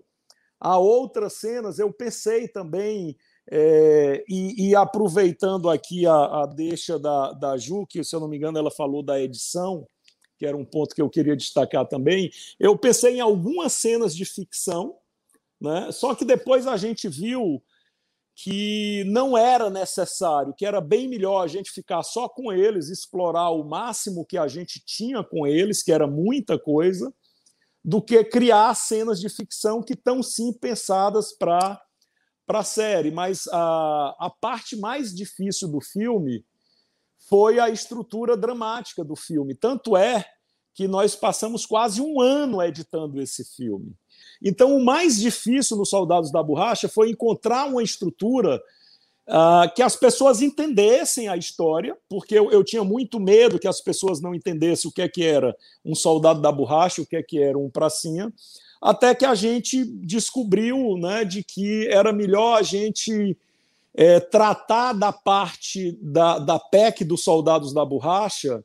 [0.59, 3.15] a outras cenas, eu pensei também,
[3.49, 8.27] é, e, e, aproveitando aqui a, a deixa da, da Ju, que se eu não
[8.27, 9.87] me engano ela falou da edição,
[10.37, 14.25] que era um ponto que eu queria destacar também, eu pensei em algumas cenas de
[14.25, 14.95] ficção,
[15.59, 15.91] né?
[15.91, 17.61] só que depois a gente viu
[18.41, 23.49] que não era necessário, que era bem melhor a gente ficar só com eles, explorar
[23.49, 27.13] o máximo que a gente tinha com eles, que era muita coisa,
[27.83, 31.81] do que criar cenas de ficção que estão sim pensadas para
[32.47, 33.11] a série.
[33.11, 36.45] Mas a, a parte mais difícil do filme
[37.27, 39.53] foi a estrutura dramática do filme.
[39.53, 40.23] Tanto é
[40.73, 43.93] que nós passamos quase um ano editando esse filme.
[44.41, 48.61] Então, o mais difícil nos Soldados da Borracha foi encontrar uma estrutura
[49.27, 53.81] uh, que as pessoas entendessem a história, porque eu, eu, tinha muito medo que as
[53.81, 57.23] pessoas não entendessem o que é que era um soldado da borracha, o que é
[57.23, 58.33] que era um pracinha,
[58.81, 63.37] até que a gente descobriu né, de que era melhor a gente
[63.93, 68.63] é, tratar da parte da, da PEC dos Soldados da Borracha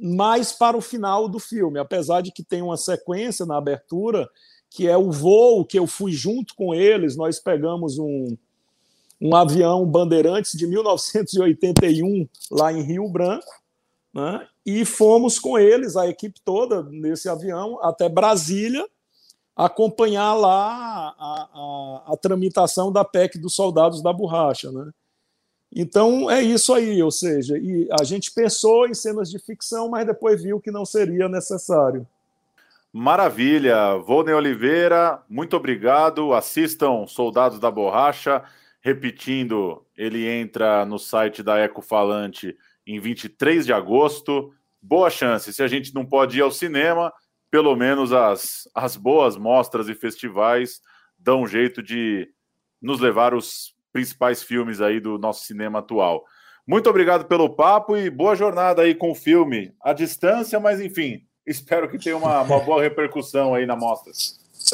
[0.00, 4.28] mais para o final do filme, apesar de que tem uma sequência na abertura
[4.70, 7.16] que é o voo que eu fui junto com eles.
[7.16, 8.36] Nós pegamos um,
[9.20, 13.50] um avião Bandeirantes de 1981 lá em Rio Branco,
[14.12, 14.46] né?
[14.64, 18.86] e fomos com eles, a equipe toda, nesse avião, até Brasília,
[19.56, 24.70] acompanhar lá a, a, a tramitação da PEC dos soldados da borracha.
[24.70, 24.92] Né?
[25.74, 27.54] Então é isso aí, ou seja,
[27.98, 32.06] a gente pensou em cenas de ficção, mas depois viu que não seria necessário.
[32.92, 36.32] Maravilha, Volney Oliveira, muito obrigado.
[36.32, 38.42] Assistam Soldados da Borracha.
[38.80, 44.54] Repetindo, ele entra no site da Ecofalante em 23 de agosto.
[44.80, 45.52] Boa chance.
[45.52, 47.12] Se a gente não pode ir ao cinema,
[47.50, 50.80] pelo menos as, as boas mostras e festivais
[51.18, 52.26] dão um jeito de
[52.80, 56.24] nos levar os principais filmes aí do nosso cinema atual.
[56.66, 59.74] Muito obrigado pelo papo e boa jornada aí com o filme.
[59.82, 64.12] À distância, mas enfim, espero que tenha uma, uma boa repercussão aí na mostra.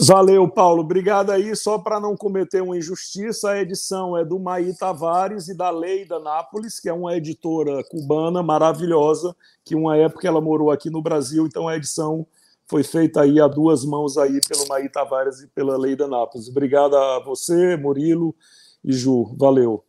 [0.00, 0.82] Valeu, Paulo.
[0.82, 1.54] Obrigado aí.
[1.54, 6.18] Só para não cometer uma injustiça, a edição é do Maí Tavares e da Leida
[6.18, 9.34] Nápoles, que é uma editora cubana maravilhosa,
[9.64, 12.26] que uma época ela morou aqui no Brasil, então a edição
[12.66, 16.48] foi feita aí a duas mãos aí pelo Maí Tavares e pela Leida Nápoles.
[16.48, 18.34] Obrigado a você, Murilo
[18.82, 19.34] e Ju.
[19.38, 19.84] Valeu.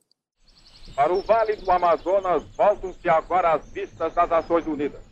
[0.96, 5.05] Para o Vale do Amazonas, voltam-se agora as vistas das Nações Unidas.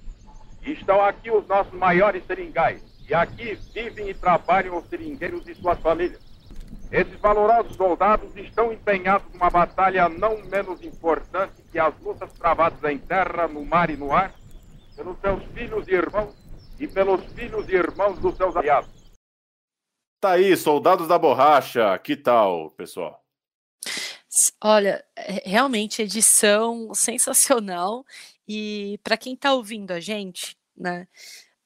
[0.65, 5.79] Estão aqui os nossos maiores seringais, e aqui vivem e trabalham os seringueiros e suas
[5.79, 6.21] famílias.
[6.91, 12.97] Esses valorosos soldados estão empenhados numa batalha não menos importante que as lutas travadas em
[12.97, 14.33] terra, no mar e no ar,
[14.95, 16.35] pelos seus filhos e irmãos
[16.79, 18.89] e pelos filhos e irmãos dos seus aliados.
[20.21, 21.97] Tá aí, soldados da borracha.
[21.99, 23.21] Que tal, pessoal?
[24.61, 28.05] Olha, é, realmente edição sensacional.
[28.47, 31.07] E para quem está ouvindo a gente, né,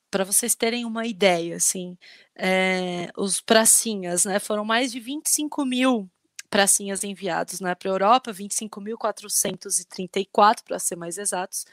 [0.10, 1.98] para vocês terem uma ideia, assim,
[2.36, 6.10] é, os pracinhas, né, foram mais de 25 mil
[6.50, 11.66] pracinhas enviados né, para a Europa, 25.434 para ser mais exatos,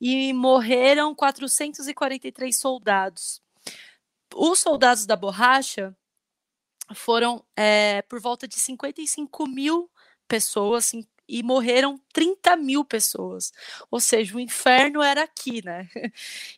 [0.00, 3.42] e morreram 443 soldados.
[4.34, 5.94] Os soldados da borracha
[6.94, 9.90] foram é, por volta de 55 mil
[10.26, 10.92] pessoas,
[11.28, 13.52] e morreram 30 mil pessoas.
[13.90, 15.88] Ou seja, o inferno era aqui, né?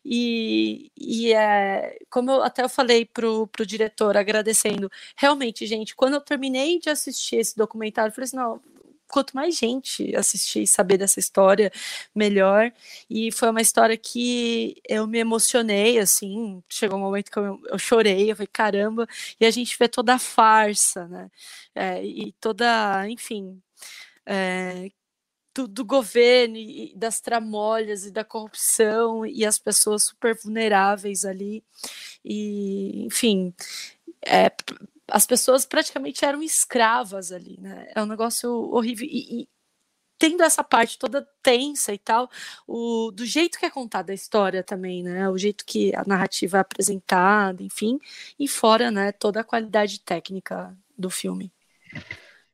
[0.09, 6.13] E, e é, como eu até eu falei pro, pro diretor, agradecendo, realmente, gente, quando
[6.15, 8.61] eu terminei de assistir esse documentário, eu falei assim, não,
[9.07, 11.71] quanto mais gente assistir e saber dessa história,
[12.13, 12.71] melhor.
[13.09, 17.79] E foi uma história que eu me emocionei, assim, chegou um momento que eu, eu
[17.79, 19.07] chorei, eu falei, caramba,
[19.39, 21.31] e a gente vê toda a farsa, né?
[21.75, 23.61] É, e toda, enfim,
[24.27, 24.91] é,
[25.55, 31.63] do, do, governo e das tramolhas e da corrupção e as pessoas super vulneráveis ali.
[32.23, 33.53] E, enfim,
[34.25, 34.51] é,
[35.09, 37.91] as pessoas praticamente eram escravas ali, né?
[37.95, 39.07] É um negócio horrível.
[39.09, 39.49] E, e,
[40.19, 42.29] tendo essa parte toda tensa e tal,
[42.67, 45.29] o, do jeito que é contada a história também, né?
[45.29, 47.99] O jeito que a narrativa é apresentada, enfim,
[48.39, 51.51] e fora, né, toda a qualidade técnica do filme.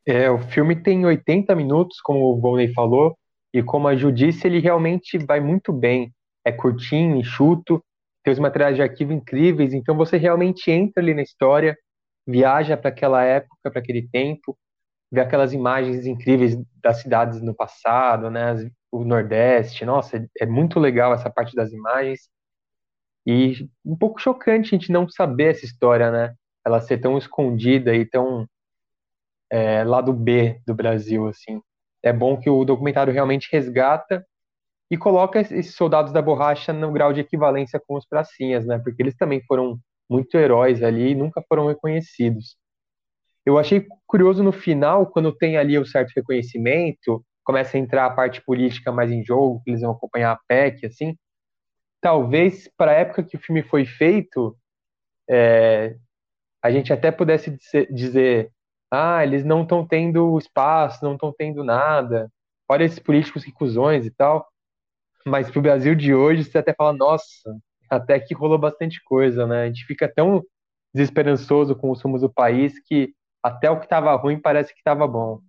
[0.06, 3.18] É, o filme tem 80 minutos, como o Volney falou,
[3.54, 6.12] e como a Ju disse, ele realmente vai muito bem.
[6.46, 7.84] É curtinho, enxuto,
[8.24, 11.78] tem os materiais de arquivo incríveis, então você realmente entra ali na história,
[12.28, 14.58] viaja para aquela época, para aquele tempo,
[15.12, 18.56] vê aquelas imagens incríveis das cidades no passado, né?
[18.92, 22.30] O Nordeste, nossa, é, muito legal essa parte das imagens.
[23.26, 26.34] E um pouco chocante a gente não saber essa história, né?
[26.66, 28.48] Ela ser tão escondida e tão
[29.54, 31.62] é, lado B do Brasil, assim.
[32.02, 34.26] É bom que o documentário realmente resgata
[34.90, 38.80] e coloca esses soldados da borracha no grau de equivalência com os pracinhas, né?
[38.80, 42.58] Porque eles também foram muito heróis ali e nunca foram reconhecidos.
[43.46, 48.12] Eu achei curioso no final, quando tem ali o certo reconhecimento, começa a entrar a
[48.12, 51.16] parte política mais em jogo, que eles vão acompanhar a PEC, assim.
[52.02, 54.58] Talvez, para a época que o filme foi feito,
[55.30, 55.96] é,
[56.64, 57.56] a gente até pudesse
[57.92, 58.52] dizer
[58.94, 62.32] ah, eles não estão tendo espaço, não estão tendo nada.
[62.70, 64.48] Olha esses políticos ricusões e tal.
[65.26, 67.58] Mas pro Brasil de hoje, você até fala, nossa,
[67.90, 69.64] até que rolou bastante coisa, né?
[69.64, 70.44] A gente fica tão
[70.94, 75.08] desesperançoso com os rumos do país que até o que estava ruim parece que estava
[75.08, 75.42] bom.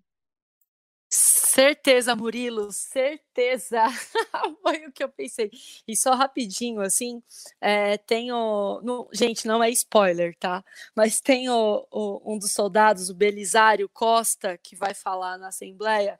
[1.55, 3.85] Certeza, Murilo, certeza.
[4.61, 5.53] Foi o que eu pensei.
[5.87, 7.23] E só rapidinho, assim,
[7.61, 9.09] é, tem o.
[9.13, 10.65] Gente, não é spoiler, tá?
[10.97, 16.19] Mas tem o, o, um dos soldados, o Belisário Costa, que vai falar na Assembleia.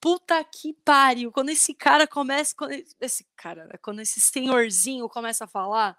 [0.00, 1.30] Puta que pariu!
[1.30, 2.52] Quando esse cara começa.
[2.56, 3.74] Quando esse cara, né?
[3.80, 5.96] quando esse senhorzinho começa a falar,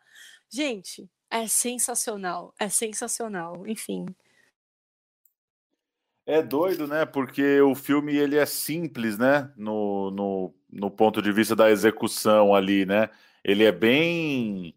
[0.50, 2.54] gente, é sensacional.
[2.60, 3.66] É sensacional.
[3.66, 4.06] Enfim.
[6.26, 7.06] É doido, né?
[7.06, 9.52] Porque o filme ele é simples, né?
[9.58, 13.10] No, no, no ponto de vista da execução ali, né?
[13.44, 14.74] Ele é bem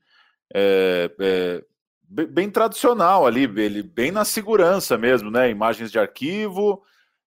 [0.52, 1.64] é, é,
[2.08, 5.50] bem tradicional ali, ele bem na segurança mesmo, né?
[5.50, 6.82] Imagens de arquivo,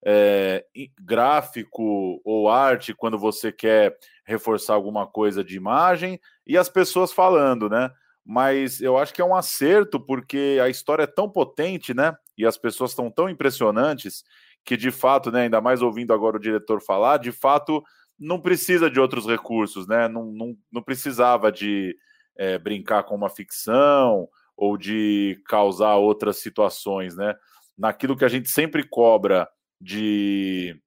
[0.05, 0.65] é,
[1.01, 7.69] gráfico ou arte quando você quer reforçar alguma coisa de imagem e as pessoas falando,
[7.69, 7.89] né?
[8.31, 12.15] Mas eu acho que é um acerto porque a história é tão potente, né?
[12.37, 14.23] E as pessoas estão tão impressionantes
[14.63, 15.41] que de fato, né?
[15.45, 17.83] Ainda mais ouvindo agora o diretor falar, de fato
[18.19, 20.07] não precisa de outros recursos, né?
[20.07, 21.97] Não, não, não precisava de
[22.37, 27.33] é, brincar com uma ficção ou de causar outras situações, né?
[27.75, 29.49] Naquilo que a gente sempre cobra
[29.81, 30.79] de,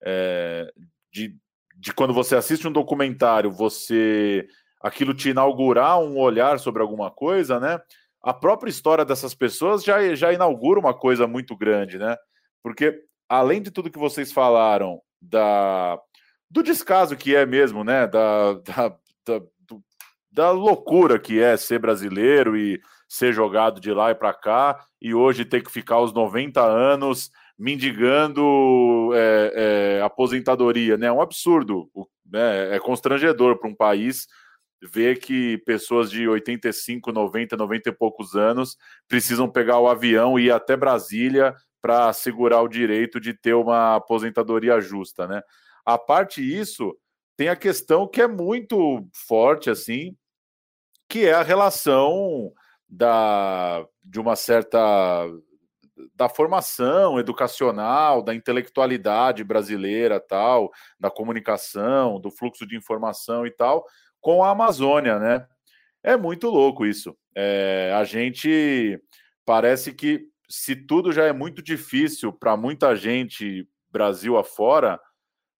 [0.00, 0.72] é,
[1.12, 1.36] de,
[1.74, 4.46] de quando você assiste um documentário, você
[4.84, 7.80] aquilo te inaugurar um olhar sobre alguma coisa, né?
[8.22, 12.14] A própria história dessas pessoas já, já inaugura uma coisa muito grande, né?
[12.62, 15.98] Porque além de tudo que vocês falaram da
[16.50, 18.06] do descaso que é mesmo, né?
[18.06, 18.88] Da, da,
[19.26, 19.82] da, do,
[20.30, 22.78] da loucura que é ser brasileiro e
[23.08, 27.30] ser jogado de lá e para cá e hoje ter que ficar os 90 anos
[27.58, 29.52] mendigando é,
[29.98, 31.06] é, aposentadoria, né?
[31.06, 31.88] É um absurdo,
[32.30, 32.76] né?
[32.76, 34.26] é constrangedor para um país
[34.92, 38.76] ver que pessoas de 85, 90, 90 e poucos anos
[39.08, 43.96] precisam pegar o avião e ir até Brasília para assegurar o direito de ter uma
[43.96, 45.42] aposentadoria justa, né?
[45.84, 46.96] A parte isso,
[47.36, 50.16] tem a questão que é muito forte assim,
[51.08, 52.52] que é a relação
[52.88, 54.68] da de uma certa
[56.14, 63.84] da formação educacional, da intelectualidade brasileira, tal, da comunicação, do fluxo de informação e tal,
[64.24, 65.46] com a Amazônia, né?
[66.02, 67.14] É muito louco isso.
[67.36, 68.98] É, a gente
[69.44, 74.98] parece que se tudo já é muito difícil para muita gente Brasil afora,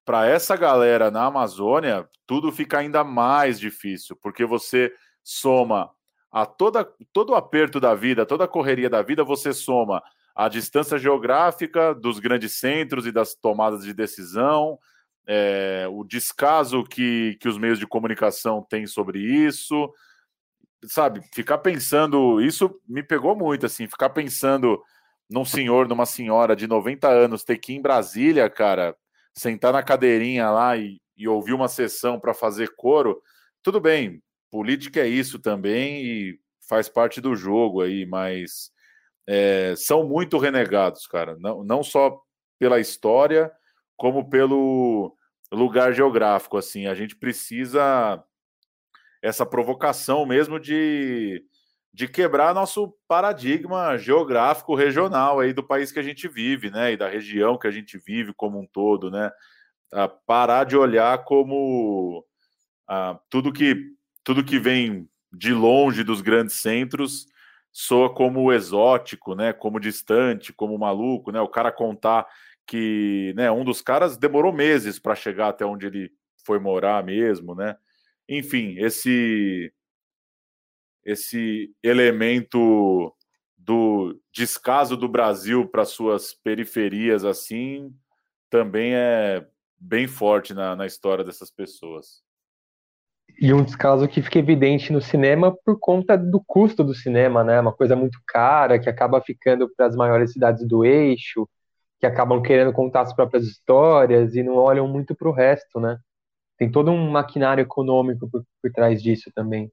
[0.02, 4.90] para essa galera na Amazônia, tudo fica ainda mais difícil, porque você
[5.22, 5.90] soma
[6.32, 10.02] a toda, todo o aperto da vida, toda a correria da vida, você soma
[10.34, 14.78] a distância geográfica dos grandes centros e das tomadas de decisão,
[15.26, 19.92] é, o descaso que, que os meios de comunicação têm sobre isso,
[20.86, 21.20] sabe?
[21.34, 24.82] Ficar pensando, isso me pegou muito, assim, ficar pensando
[25.30, 28.94] num senhor, numa senhora de 90 anos ter que ir em Brasília, cara,
[29.34, 33.20] sentar na cadeirinha lá e, e ouvir uma sessão para fazer coro,
[33.62, 38.70] tudo bem, política é isso também e faz parte do jogo aí, mas
[39.26, 41.36] é, são muito renegados, cara.
[41.38, 42.20] Não, não só
[42.58, 43.50] pela história,
[43.96, 45.16] como pelo
[45.50, 46.56] lugar geográfico.
[46.56, 48.22] Assim, a gente precisa
[49.22, 51.42] essa provocação mesmo de,
[51.92, 56.92] de quebrar nosso paradigma geográfico regional aí do país que a gente vive, né?
[56.92, 59.30] E da região que a gente vive como um todo, né?
[59.92, 62.24] A parar de olhar como
[62.86, 67.26] ah, tudo que tudo que vem de longe dos grandes centros
[67.72, 69.52] soa como exótico, né?
[69.52, 71.40] Como distante, como maluco, né?
[71.40, 72.26] O cara contar
[72.66, 73.50] que, né?
[73.50, 76.10] Um dos caras demorou meses para chegar até onde ele
[76.44, 77.76] foi morar mesmo, né?
[78.28, 79.72] Enfim, esse
[81.04, 83.14] esse elemento
[83.58, 87.94] do descaso do Brasil para suas periferias assim
[88.48, 89.46] também é
[89.78, 92.22] bem forte na, na história dessas pessoas.
[93.40, 97.60] E um descaso que fica evidente no cinema por conta do custo do cinema, né?
[97.60, 101.48] Uma coisa muito cara, que acaba ficando para as maiores cidades do eixo,
[102.00, 105.98] que acabam querendo contar as próprias histórias e não olham muito para o resto, né?
[106.58, 109.70] Tem todo um maquinário econômico por, por trás disso também.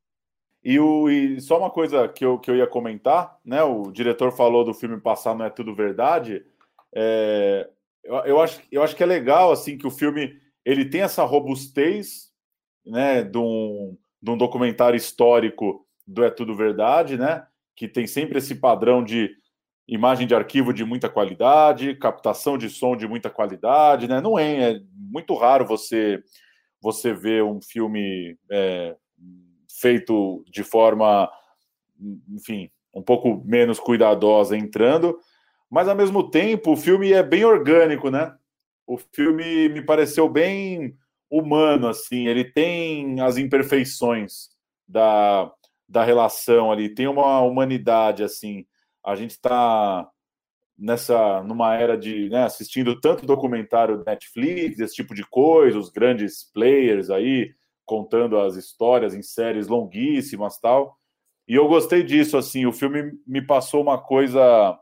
[0.63, 3.63] E, o, e só uma coisa que eu, que eu ia comentar, né?
[3.63, 6.45] O diretor falou do filme Passar Não É Tudo Verdade.
[6.93, 7.69] É,
[8.03, 11.24] eu, eu, acho, eu acho que é legal assim que o filme ele tem essa
[11.24, 12.32] robustez
[12.86, 17.45] né, de um, de um documentário histórico do É Tudo Verdade, né,
[17.76, 19.32] que tem sempre esse padrão de
[19.91, 24.21] imagem de arquivo de muita qualidade, captação de som de muita qualidade, né?
[24.21, 26.23] Não é, é muito raro você
[26.81, 28.95] você ver um filme é,
[29.79, 31.29] feito de forma,
[32.29, 35.19] enfim, um pouco menos cuidadosa entrando,
[35.69, 38.33] mas ao mesmo tempo o filme é bem orgânico, né?
[38.87, 40.95] O filme me pareceu bem
[41.29, 44.49] humano, assim, ele tem as imperfeições
[44.87, 45.51] da,
[45.87, 48.65] da relação ali, tem uma humanidade, assim.
[49.03, 50.09] A gente está
[50.77, 56.43] nessa numa era de né, assistindo tanto documentário Netflix, esse tipo de coisa, os grandes
[56.51, 57.53] players aí
[57.85, 60.97] contando as histórias em séries longuíssimas tal.
[61.47, 64.77] E eu gostei disso assim, o filme me passou uma coisa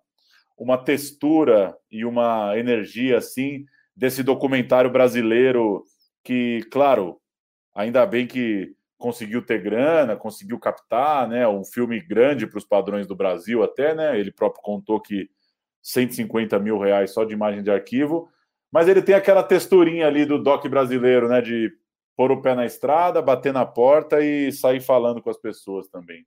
[0.57, 3.65] uma textura e uma energia assim
[3.95, 5.83] desse documentário brasileiro
[6.23, 7.17] que, claro,
[7.73, 11.47] ainda bem que conseguiu ter grana, conseguiu captar, né?
[11.47, 14.19] Um filme grande para os padrões do Brasil, até, né?
[14.19, 15.29] Ele próprio contou que
[15.81, 18.29] 150 mil reais só de imagem de arquivo,
[18.71, 21.41] mas ele tem aquela texturinha ali do doc brasileiro, né?
[21.41, 21.71] De
[22.15, 26.25] pôr o pé na estrada, bater na porta e sair falando com as pessoas também.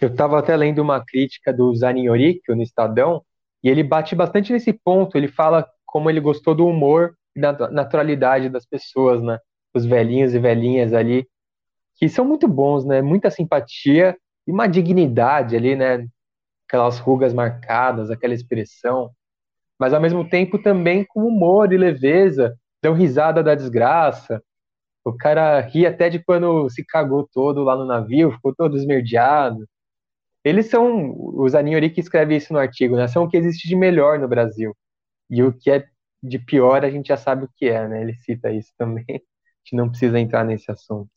[0.00, 3.22] Eu estava até lendo uma crítica do Zanin Yorikio no Estadão,
[3.64, 5.16] e ele bate bastante nesse ponto.
[5.16, 9.38] Ele fala como ele gostou do humor e da naturalidade das pessoas, né?
[9.74, 11.26] Os velhinhos e velhinhas ali,
[11.96, 13.02] que são muito bons, né?
[13.02, 14.16] Muita simpatia
[14.46, 16.06] e uma dignidade ali, né?
[16.68, 19.10] Aquelas rugas marcadas, aquela expressão.
[19.78, 24.42] Mas ao mesmo tempo também com humor e leveza, dão risada da desgraça.
[25.04, 29.66] O cara ri até de quando se cagou todo lá no navio, ficou todo esmerdeado.
[30.44, 33.08] Eles são, o Zanin que escreve isso no artigo, né?
[33.08, 34.76] São o que existe de melhor no Brasil.
[35.30, 35.86] E o que é
[36.22, 38.02] de pior a gente já sabe o que é, né?
[38.02, 39.04] Ele cita isso também.
[39.62, 41.10] A gente não precisa entrar nesse assunto.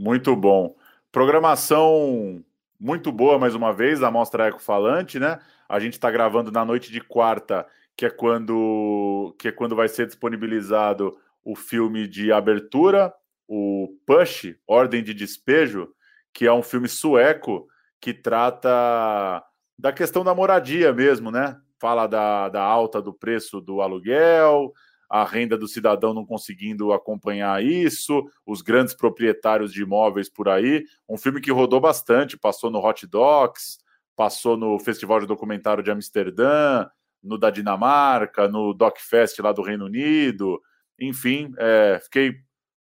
[0.00, 0.74] Muito bom.
[1.12, 2.42] Programação
[2.80, 5.38] muito boa mais uma vez da Mostra Eco Falante, né?
[5.68, 9.88] A gente está gravando na noite de quarta, que é quando que é quando vai
[9.88, 13.12] ser disponibilizado o filme de abertura,
[13.46, 15.90] o Push, Ordem de Despejo,
[16.32, 17.68] que é um filme sueco
[18.00, 19.44] que trata
[19.78, 21.58] da questão da moradia mesmo, né?
[21.78, 24.72] Fala da, da alta do preço do aluguel,
[25.10, 30.84] a renda do cidadão não conseguindo acompanhar isso, os grandes proprietários de imóveis por aí.
[31.08, 33.78] Um filme que rodou bastante, passou no Hot Docs,
[34.14, 36.86] passou no Festival de Documentário de Amsterdã,
[37.20, 40.62] no da Dinamarca, no DocFest lá do Reino Unido.
[41.00, 42.36] Enfim, é, fiquei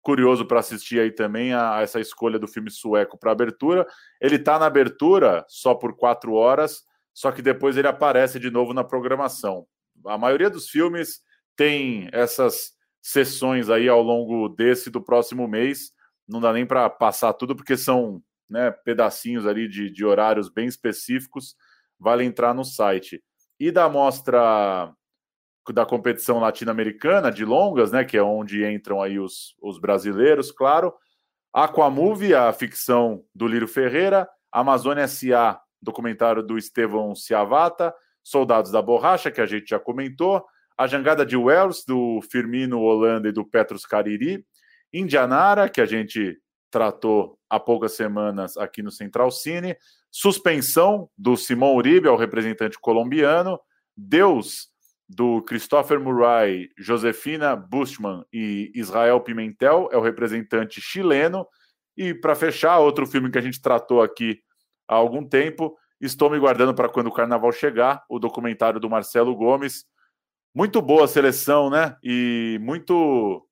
[0.01, 3.87] curioso para assistir aí também a, a, essa escolha do filme sueco para abertura.
[4.19, 8.73] Ele está na abertura só por quatro horas, só que depois ele aparece de novo
[8.73, 9.67] na programação.
[10.07, 11.21] A maioria dos filmes
[11.57, 15.93] tem essas sessões aí ao longo desse do próximo mês.
[16.29, 20.67] Não dá nem para passar tudo, porque são né, pedacinhos ali de, de horários bem
[20.67, 21.57] específicos.
[21.99, 23.23] Vale entrar no site.
[23.59, 24.93] E da mostra
[25.73, 30.95] da competição latino-americana de longas, né, que é onde entram aí os, os brasileiros, claro.
[31.53, 39.31] Aquamovie, a ficção do Lírio Ferreira, Amazônia S.A., documentário do Estevão Ciavata, Soldados da Borracha,
[39.31, 40.45] que a gente já comentou,
[40.77, 44.45] A Jangada de Wells, do Firmino Holanda e do Petros Cariri,
[44.93, 46.39] Indianara, que a gente
[46.71, 49.77] tratou há poucas semanas aqui no Central Cine,
[50.11, 53.59] Suspensão, do Simão Uribe, é o representante colombiano,
[53.97, 54.69] Deus,
[55.09, 61.47] do Christopher Murray, Josefina Bushman e Israel Pimentel, é o representante chileno.
[61.97, 64.41] E para fechar, outro filme que a gente tratou aqui
[64.89, 69.35] há algum tempo, Estou me guardando para quando o carnaval chegar, o documentário do Marcelo
[69.35, 69.87] Gomes.
[70.57, 71.99] Muito boa a seleção, né?
[72.03, 73.47] E muito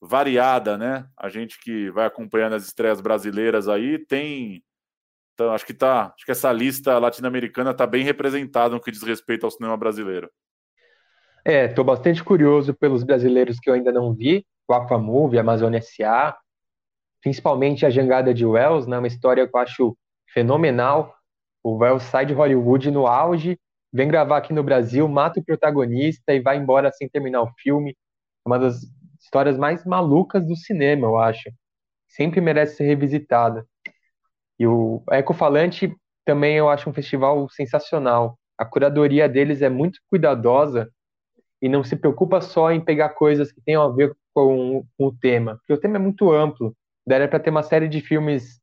[0.00, 1.06] variada, né?
[1.16, 4.60] A gente que vai acompanhando as estreias brasileiras aí tem
[5.34, 9.04] então, acho que tá, acho que essa lista latino-americana está bem representada no que diz
[9.04, 10.28] respeito ao cinema brasileiro.
[11.44, 16.36] É, estou bastante curioso pelos brasileiros que eu ainda não vi, o Aquamove, Amazônia S.A.,
[17.20, 19.96] principalmente a Jangada de Wells, né, uma história que eu acho
[20.34, 21.14] fenomenal.
[21.62, 23.58] O Wells sai de Hollywood no auge,
[23.92, 27.96] vem gravar aqui no Brasil, mata o protagonista e vai embora sem terminar o filme.
[28.44, 28.82] Uma das
[29.20, 31.50] histórias mais malucas do cinema, eu acho.
[32.08, 33.66] Sempre merece ser revisitada.
[34.58, 38.38] E o Ecofalante também eu acho um festival sensacional.
[38.56, 40.90] A curadoria deles é muito cuidadosa
[41.60, 45.16] e não se preocupa só em pegar coisas que tenham a ver com, com o
[45.16, 46.74] tema, porque o tema é muito amplo.
[47.06, 48.60] Daria para ter uma série de filmes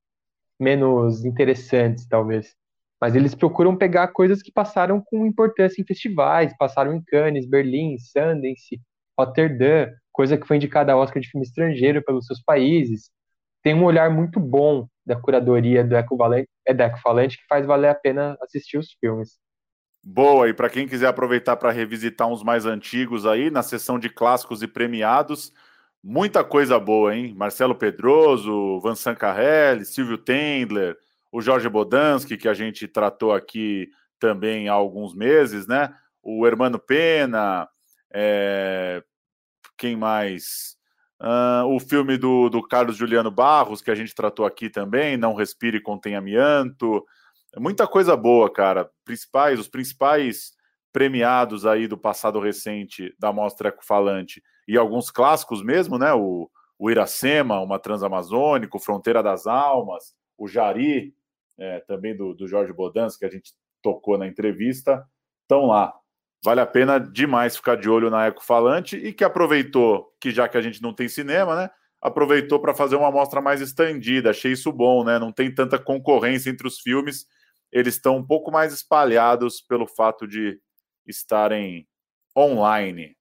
[0.59, 2.58] menos interessantes, talvez.
[2.99, 7.97] Mas eles procuram pegar coisas que passaram com importância em festivais, passaram em Cannes, Berlim,
[7.97, 8.79] Sundance,
[9.17, 13.09] Rotterdam, coisa que foi indicada a Oscar de filme estrangeiro pelos seus países.
[13.63, 17.89] Tem um olhar muito bom da curadoria do Ecovalente, é da Ecofalante que faz valer
[17.89, 19.37] a pena assistir os filmes.
[20.03, 24.09] Boa, e para quem quiser aproveitar para revisitar uns mais antigos aí, na sessão de
[24.09, 25.51] clássicos e premiados,
[26.01, 27.33] muita coisa boa, hein?
[27.35, 30.97] Marcelo Pedroso, Vincent Carrelli, Silvio Tendler,
[31.31, 35.93] o Jorge Bodansky, que a gente tratou aqui também há alguns meses, né?
[36.21, 37.67] O Hermano Pena,
[38.11, 39.03] é...
[39.77, 40.77] quem mais?
[41.21, 45.33] Uh, o filme do, do Carlos Juliano Barros, que a gente tratou aqui também, Não
[45.33, 47.05] Respire Contém Amianto.
[47.57, 48.89] Muita coisa boa, cara.
[49.03, 50.53] Principais, os principais
[50.93, 56.13] premiados aí do passado recente da Mostra Ecofalante e alguns clássicos mesmo, né?
[56.13, 61.13] O, o Iracema, uma Transamazônico, Fronteira das Almas, o Jari,
[61.59, 65.03] é, também do, do Jorge Bodans, que a gente tocou na entrevista,
[65.43, 65.93] estão lá.
[66.43, 70.47] Vale a pena demais ficar de olho na Eco Falante e que aproveitou, que já
[70.47, 71.69] que a gente não tem cinema, né?
[72.01, 74.29] Aproveitou para fazer uma amostra mais estendida.
[74.29, 75.19] Achei isso bom, né?
[75.19, 77.25] Não tem tanta concorrência entre os filmes.
[77.71, 80.57] Eles estão um pouco mais espalhados pelo fato de
[81.05, 81.85] estarem
[82.35, 83.17] online.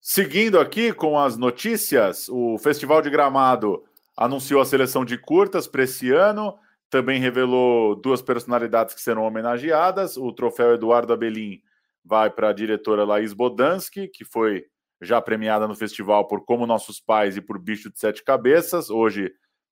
[0.00, 3.82] Seguindo aqui com as notícias, o Festival de Gramado
[4.16, 6.58] anunciou a seleção de curtas para esse ano.
[6.90, 10.16] Também revelou duas personalidades que serão homenageadas.
[10.16, 11.60] O troféu Eduardo Abelim
[12.04, 14.64] vai para a diretora Laís Bodansky, que foi
[15.00, 18.90] já premiada no festival por Como Nossos Pais e por Bicho de Sete Cabeças.
[18.90, 19.30] Hoje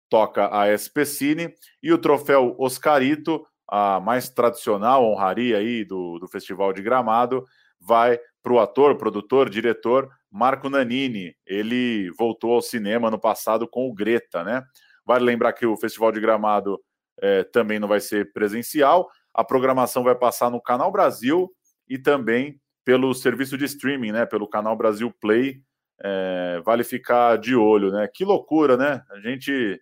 [0.09, 1.55] toca a SP Cine.
[1.83, 7.45] E o troféu Oscarito, a mais tradicional honraria aí do, do Festival de Gramado,
[7.81, 11.35] vai para o ator, produtor, diretor Marco Nanini.
[11.47, 14.63] Ele voltou ao cinema no passado com o Greta, né?
[15.05, 16.81] Vale lembrar que o Festival de Gramado
[17.21, 19.09] é, também não vai ser presencial.
[19.33, 21.51] A programação vai passar no Canal Brasil
[21.89, 24.25] e também pelo serviço de streaming, né?
[24.25, 25.61] Pelo canal Brasil Play.
[26.03, 28.09] É, vale ficar de olho, né?
[28.13, 29.03] Que loucura, né?
[29.11, 29.81] A gente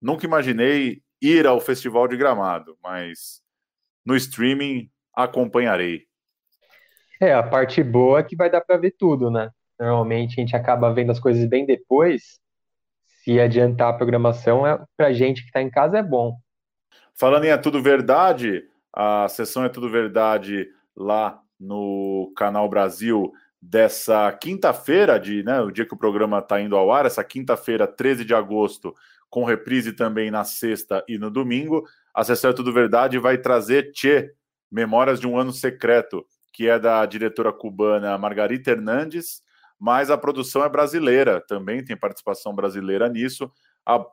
[0.00, 3.40] nunca imaginei ir ao Festival de Gramado, mas
[4.04, 6.02] no streaming acompanharei.
[7.20, 9.48] É, a parte boa é que vai dar para ver tudo, né?
[9.80, 12.38] Normalmente a gente acaba vendo as coisas bem depois.
[13.22, 16.36] Se adiantar a programação, é, para gente que está em casa é bom.
[17.16, 24.30] Falando em É Tudo Verdade, a sessão É Tudo Verdade lá no Canal Brasil dessa
[24.32, 28.24] quinta-feira, de, né, o dia que o programa está indo ao ar, essa quinta-feira, 13
[28.24, 28.92] de agosto,
[29.30, 31.84] com reprise também na sexta e no domingo.
[32.12, 34.32] A sessão É Tudo Verdade vai trazer Tchê,
[34.70, 39.40] Memórias de um Ano Secreto, que é da diretora cubana Margarita Hernandes,
[39.78, 43.50] mas a produção é brasileira, também tem participação brasileira nisso,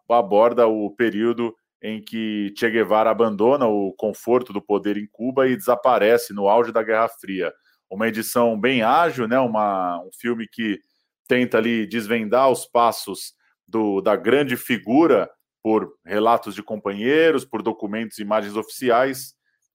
[0.08, 5.56] aborda o período em que Che Guevara abandona o conforto do poder em Cuba e
[5.56, 7.52] desaparece no auge da Guerra Fria.
[7.90, 9.40] Uma edição bem ágil, né?
[9.40, 10.80] Uma, um filme que
[11.28, 13.34] tenta ali desvendar os passos
[13.68, 15.30] do, da grande figura
[15.64, 19.34] por relatos de companheiros, por documentos e imagens oficiais.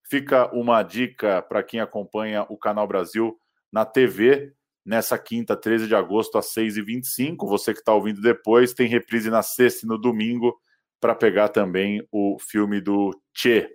[0.08, 3.36] Fica uma dica para quem acompanha o Canal Brasil
[3.72, 4.52] na TV
[4.84, 7.48] nessa quinta, 13 de agosto, às 6h25.
[7.48, 10.56] Você que está ouvindo depois, tem reprise na sexta e no domingo
[11.06, 13.70] para pegar também o filme do Che.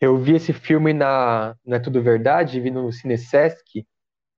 [0.00, 3.84] Eu vi esse filme na Não é Tudo Verdade, vi no Cine Sesc,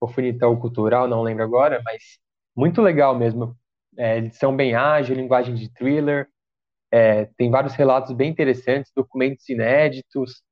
[0.00, 2.18] ou Funital Cultural, não lembro agora, mas
[2.56, 3.54] muito legal mesmo.
[3.94, 6.28] É, edição bem ágil, linguagem de thriller,
[6.90, 10.42] é, tem vários relatos bem interessantes, documentos inéditos,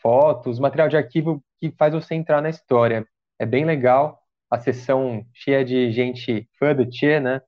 [0.00, 3.06] fotos, material de arquivo que faz você entrar na história.
[3.38, 4.18] É bem legal,
[4.50, 7.42] a sessão cheia de gente fã do Che, né?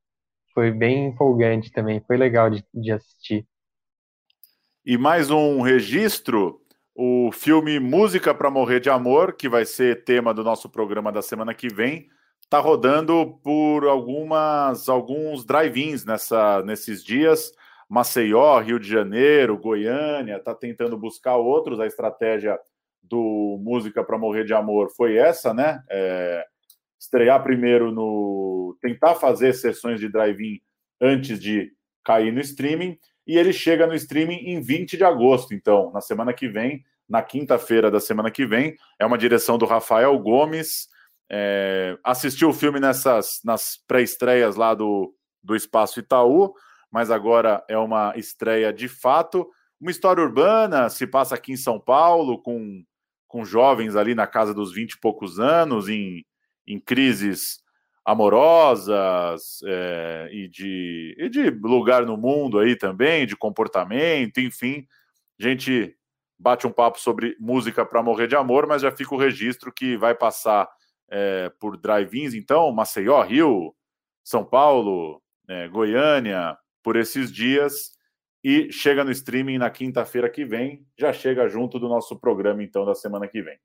[0.54, 3.46] Foi bem empolgante também, foi legal de, de assistir.
[4.84, 6.60] E mais um registro,
[6.94, 11.22] o filme Música para Morrer de Amor, que vai ser tema do nosso programa da
[11.22, 12.08] semana que vem,
[12.42, 17.52] está rodando por algumas alguns drive-ins nessa, nesses dias.
[17.88, 21.78] Maceió, Rio de Janeiro, Goiânia, está tentando buscar outros.
[21.78, 22.58] A estratégia
[23.02, 25.82] do Música para Morrer de Amor foi essa, né?
[25.90, 26.46] É,
[27.02, 28.76] estrear primeiro no.
[28.80, 30.60] tentar fazer sessões de drive-in
[31.00, 31.72] antes de
[32.04, 32.96] cair no streaming.
[33.26, 37.22] E ele chega no streaming em 20 de agosto, então, na semana que vem, na
[37.22, 38.76] quinta-feira da semana que vem.
[39.00, 40.88] É uma direção do Rafael Gomes.
[41.28, 46.54] É, assistiu o filme nessas nas pré-estreias lá do, do Espaço Itaú,
[46.90, 49.48] mas agora é uma estreia de fato.
[49.80, 52.84] Uma história urbana, se passa aqui em São Paulo, com,
[53.26, 56.24] com jovens ali na casa dos 20 e poucos anos, em
[56.66, 57.62] em crises
[58.04, 64.86] amorosas é, e, de, e de lugar no mundo aí também, de comportamento, enfim.
[65.40, 65.96] A gente
[66.38, 69.96] bate um papo sobre música para morrer de amor, mas já fica o registro que
[69.96, 70.68] vai passar
[71.08, 73.74] é, por drive-ins, então, Maceió, Rio,
[74.24, 77.92] São Paulo, é, Goiânia, por esses dias,
[78.42, 82.84] e chega no streaming na quinta-feira que vem, já chega junto do nosso programa, então,
[82.84, 83.58] da semana que vem.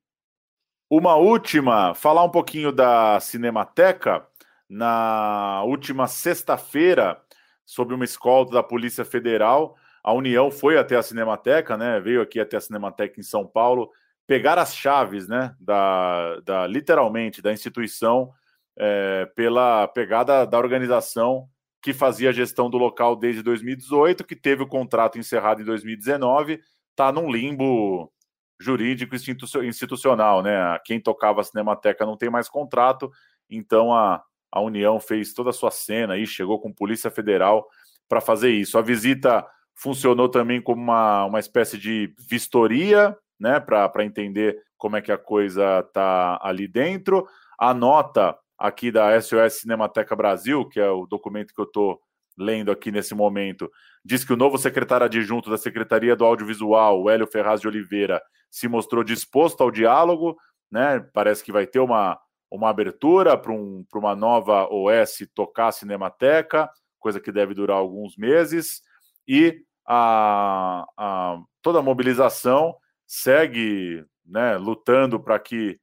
[0.90, 4.26] Uma última, falar um pouquinho da Cinemateca.
[4.70, 7.22] Na última sexta-feira,
[7.66, 12.00] sob uma escolta da Polícia Federal, a União foi até a Cinemateca, né?
[12.00, 13.92] Veio aqui até a Cinemateca em São Paulo,
[14.26, 15.54] pegar as chaves, né?
[15.60, 18.32] Da, da literalmente da instituição
[18.78, 21.50] é, pela pegada da organização
[21.82, 26.62] que fazia a gestão do local desde 2018, que teve o contrato encerrado em 2019,
[26.92, 28.12] está num limbo
[28.60, 29.16] jurídico
[29.64, 30.78] institucional, né?
[30.84, 33.12] Quem tocava a Cinemateca não tem mais contrato,
[33.50, 37.68] então a, a União fez toda a sua cena aí, chegou com Polícia Federal
[38.08, 38.78] para fazer isso.
[38.78, 39.46] A visita
[39.76, 45.18] funcionou também como uma, uma espécie de vistoria né, para entender como é que a
[45.18, 47.28] coisa está ali dentro.
[47.60, 52.02] A nota aqui da SOS Cinemateca Brasil, que é o documento que eu estou
[52.38, 53.72] lendo aqui nesse momento,
[54.06, 58.22] diz que o novo secretário adjunto da Secretaria do Audiovisual, o Hélio Ferraz de Oliveira,
[58.50, 60.38] se mostrou disposto ao diálogo,
[60.72, 61.00] né?
[61.14, 62.20] Parece que vai ter uma,
[62.52, 66.70] uma abertura para um, uma nova OS tocar a Cinemateca,
[67.00, 68.82] coisa que deve durar alguns meses,
[69.28, 72.76] e a, a toda a mobilização
[73.06, 75.80] segue né, lutando para que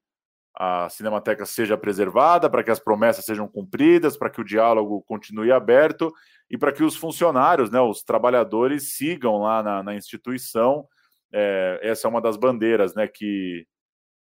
[0.55, 5.50] a Cinemateca seja preservada, para que as promessas sejam cumpridas, para que o diálogo continue
[5.50, 6.12] aberto
[6.48, 10.86] e para que os funcionários, né, os trabalhadores, sigam lá na, na instituição.
[11.32, 13.66] É, essa é uma das bandeiras, né, que,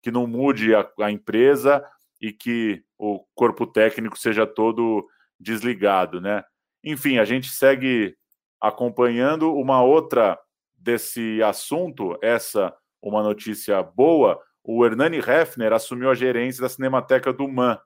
[0.03, 1.85] que não mude a, a empresa
[2.21, 5.07] e que o corpo técnico seja todo
[5.39, 6.45] desligado, né?
[6.85, 8.15] Enfim, a gente segue
[8.61, 10.39] acompanhando uma outra
[10.75, 17.49] desse assunto, essa uma notícia boa, o Hernani Hefner assumiu a gerência da Cinemateca do
[17.49, 17.79] MAN.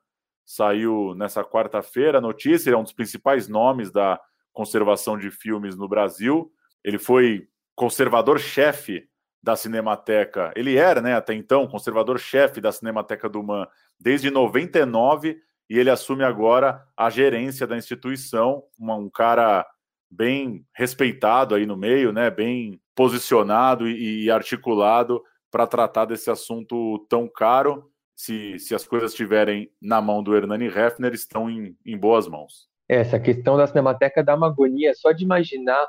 [0.45, 4.19] Saiu nessa quarta-feira a notícia, ele é um dos principais nomes da
[4.53, 6.51] conservação de filmes no Brasil.
[6.83, 9.07] Ele foi conservador-chefe
[9.41, 10.51] da Cinemateca.
[10.55, 13.67] Ele era, né, até então, conservador-chefe da Cinemateca do MAN
[13.99, 19.65] desde 99 e ele assume agora a gerência da instituição, um cara
[20.09, 25.21] bem respeitado aí no meio, né, bem posicionado e, e articulado
[25.55, 27.89] para tratar desse assunto tão caro.
[28.13, 32.67] Se, se as coisas estiverem na mão do Hernani Hefner, estão em, em boas mãos.
[32.89, 35.87] Essa questão da Cinemateca dá uma agonia só de imaginar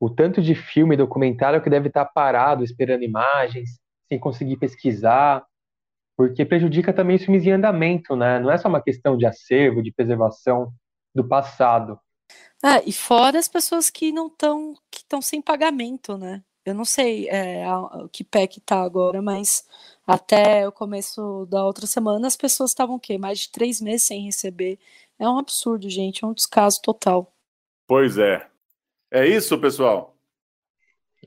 [0.00, 3.78] o tanto de filme e documentário que deve estar parado esperando imagens,
[4.08, 5.44] sem conseguir pesquisar,
[6.16, 8.38] porque prejudica também os filmes em andamento, né?
[8.38, 10.72] Não é só uma questão de acervo, de preservação
[11.14, 12.00] do passado.
[12.62, 16.42] Ah, e fora as pessoas que não estão que estão sem pagamento, né?
[16.64, 19.66] Eu não sei é, a, que pé que tá agora, mas
[20.06, 23.18] até o começo da outra semana as pessoas estavam o quê?
[23.18, 24.78] Mais de três meses sem receber.
[25.18, 27.30] É um absurdo, gente, é um descaso total.
[27.86, 28.46] Pois é.
[29.10, 30.16] É isso, pessoal?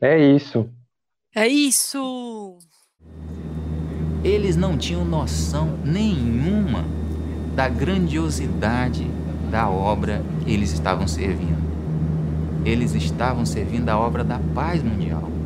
[0.01, 0.69] É isso.
[1.35, 2.57] É isso!
[4.23, 6.83] Eles não tinham noção nenhuma
[7.55, 9.05] da grandiosidade
[9.51, 11.66] da obra que eles estavam servindo
[12.67, 15.36] eles estavam servindo a obra da paz mundial.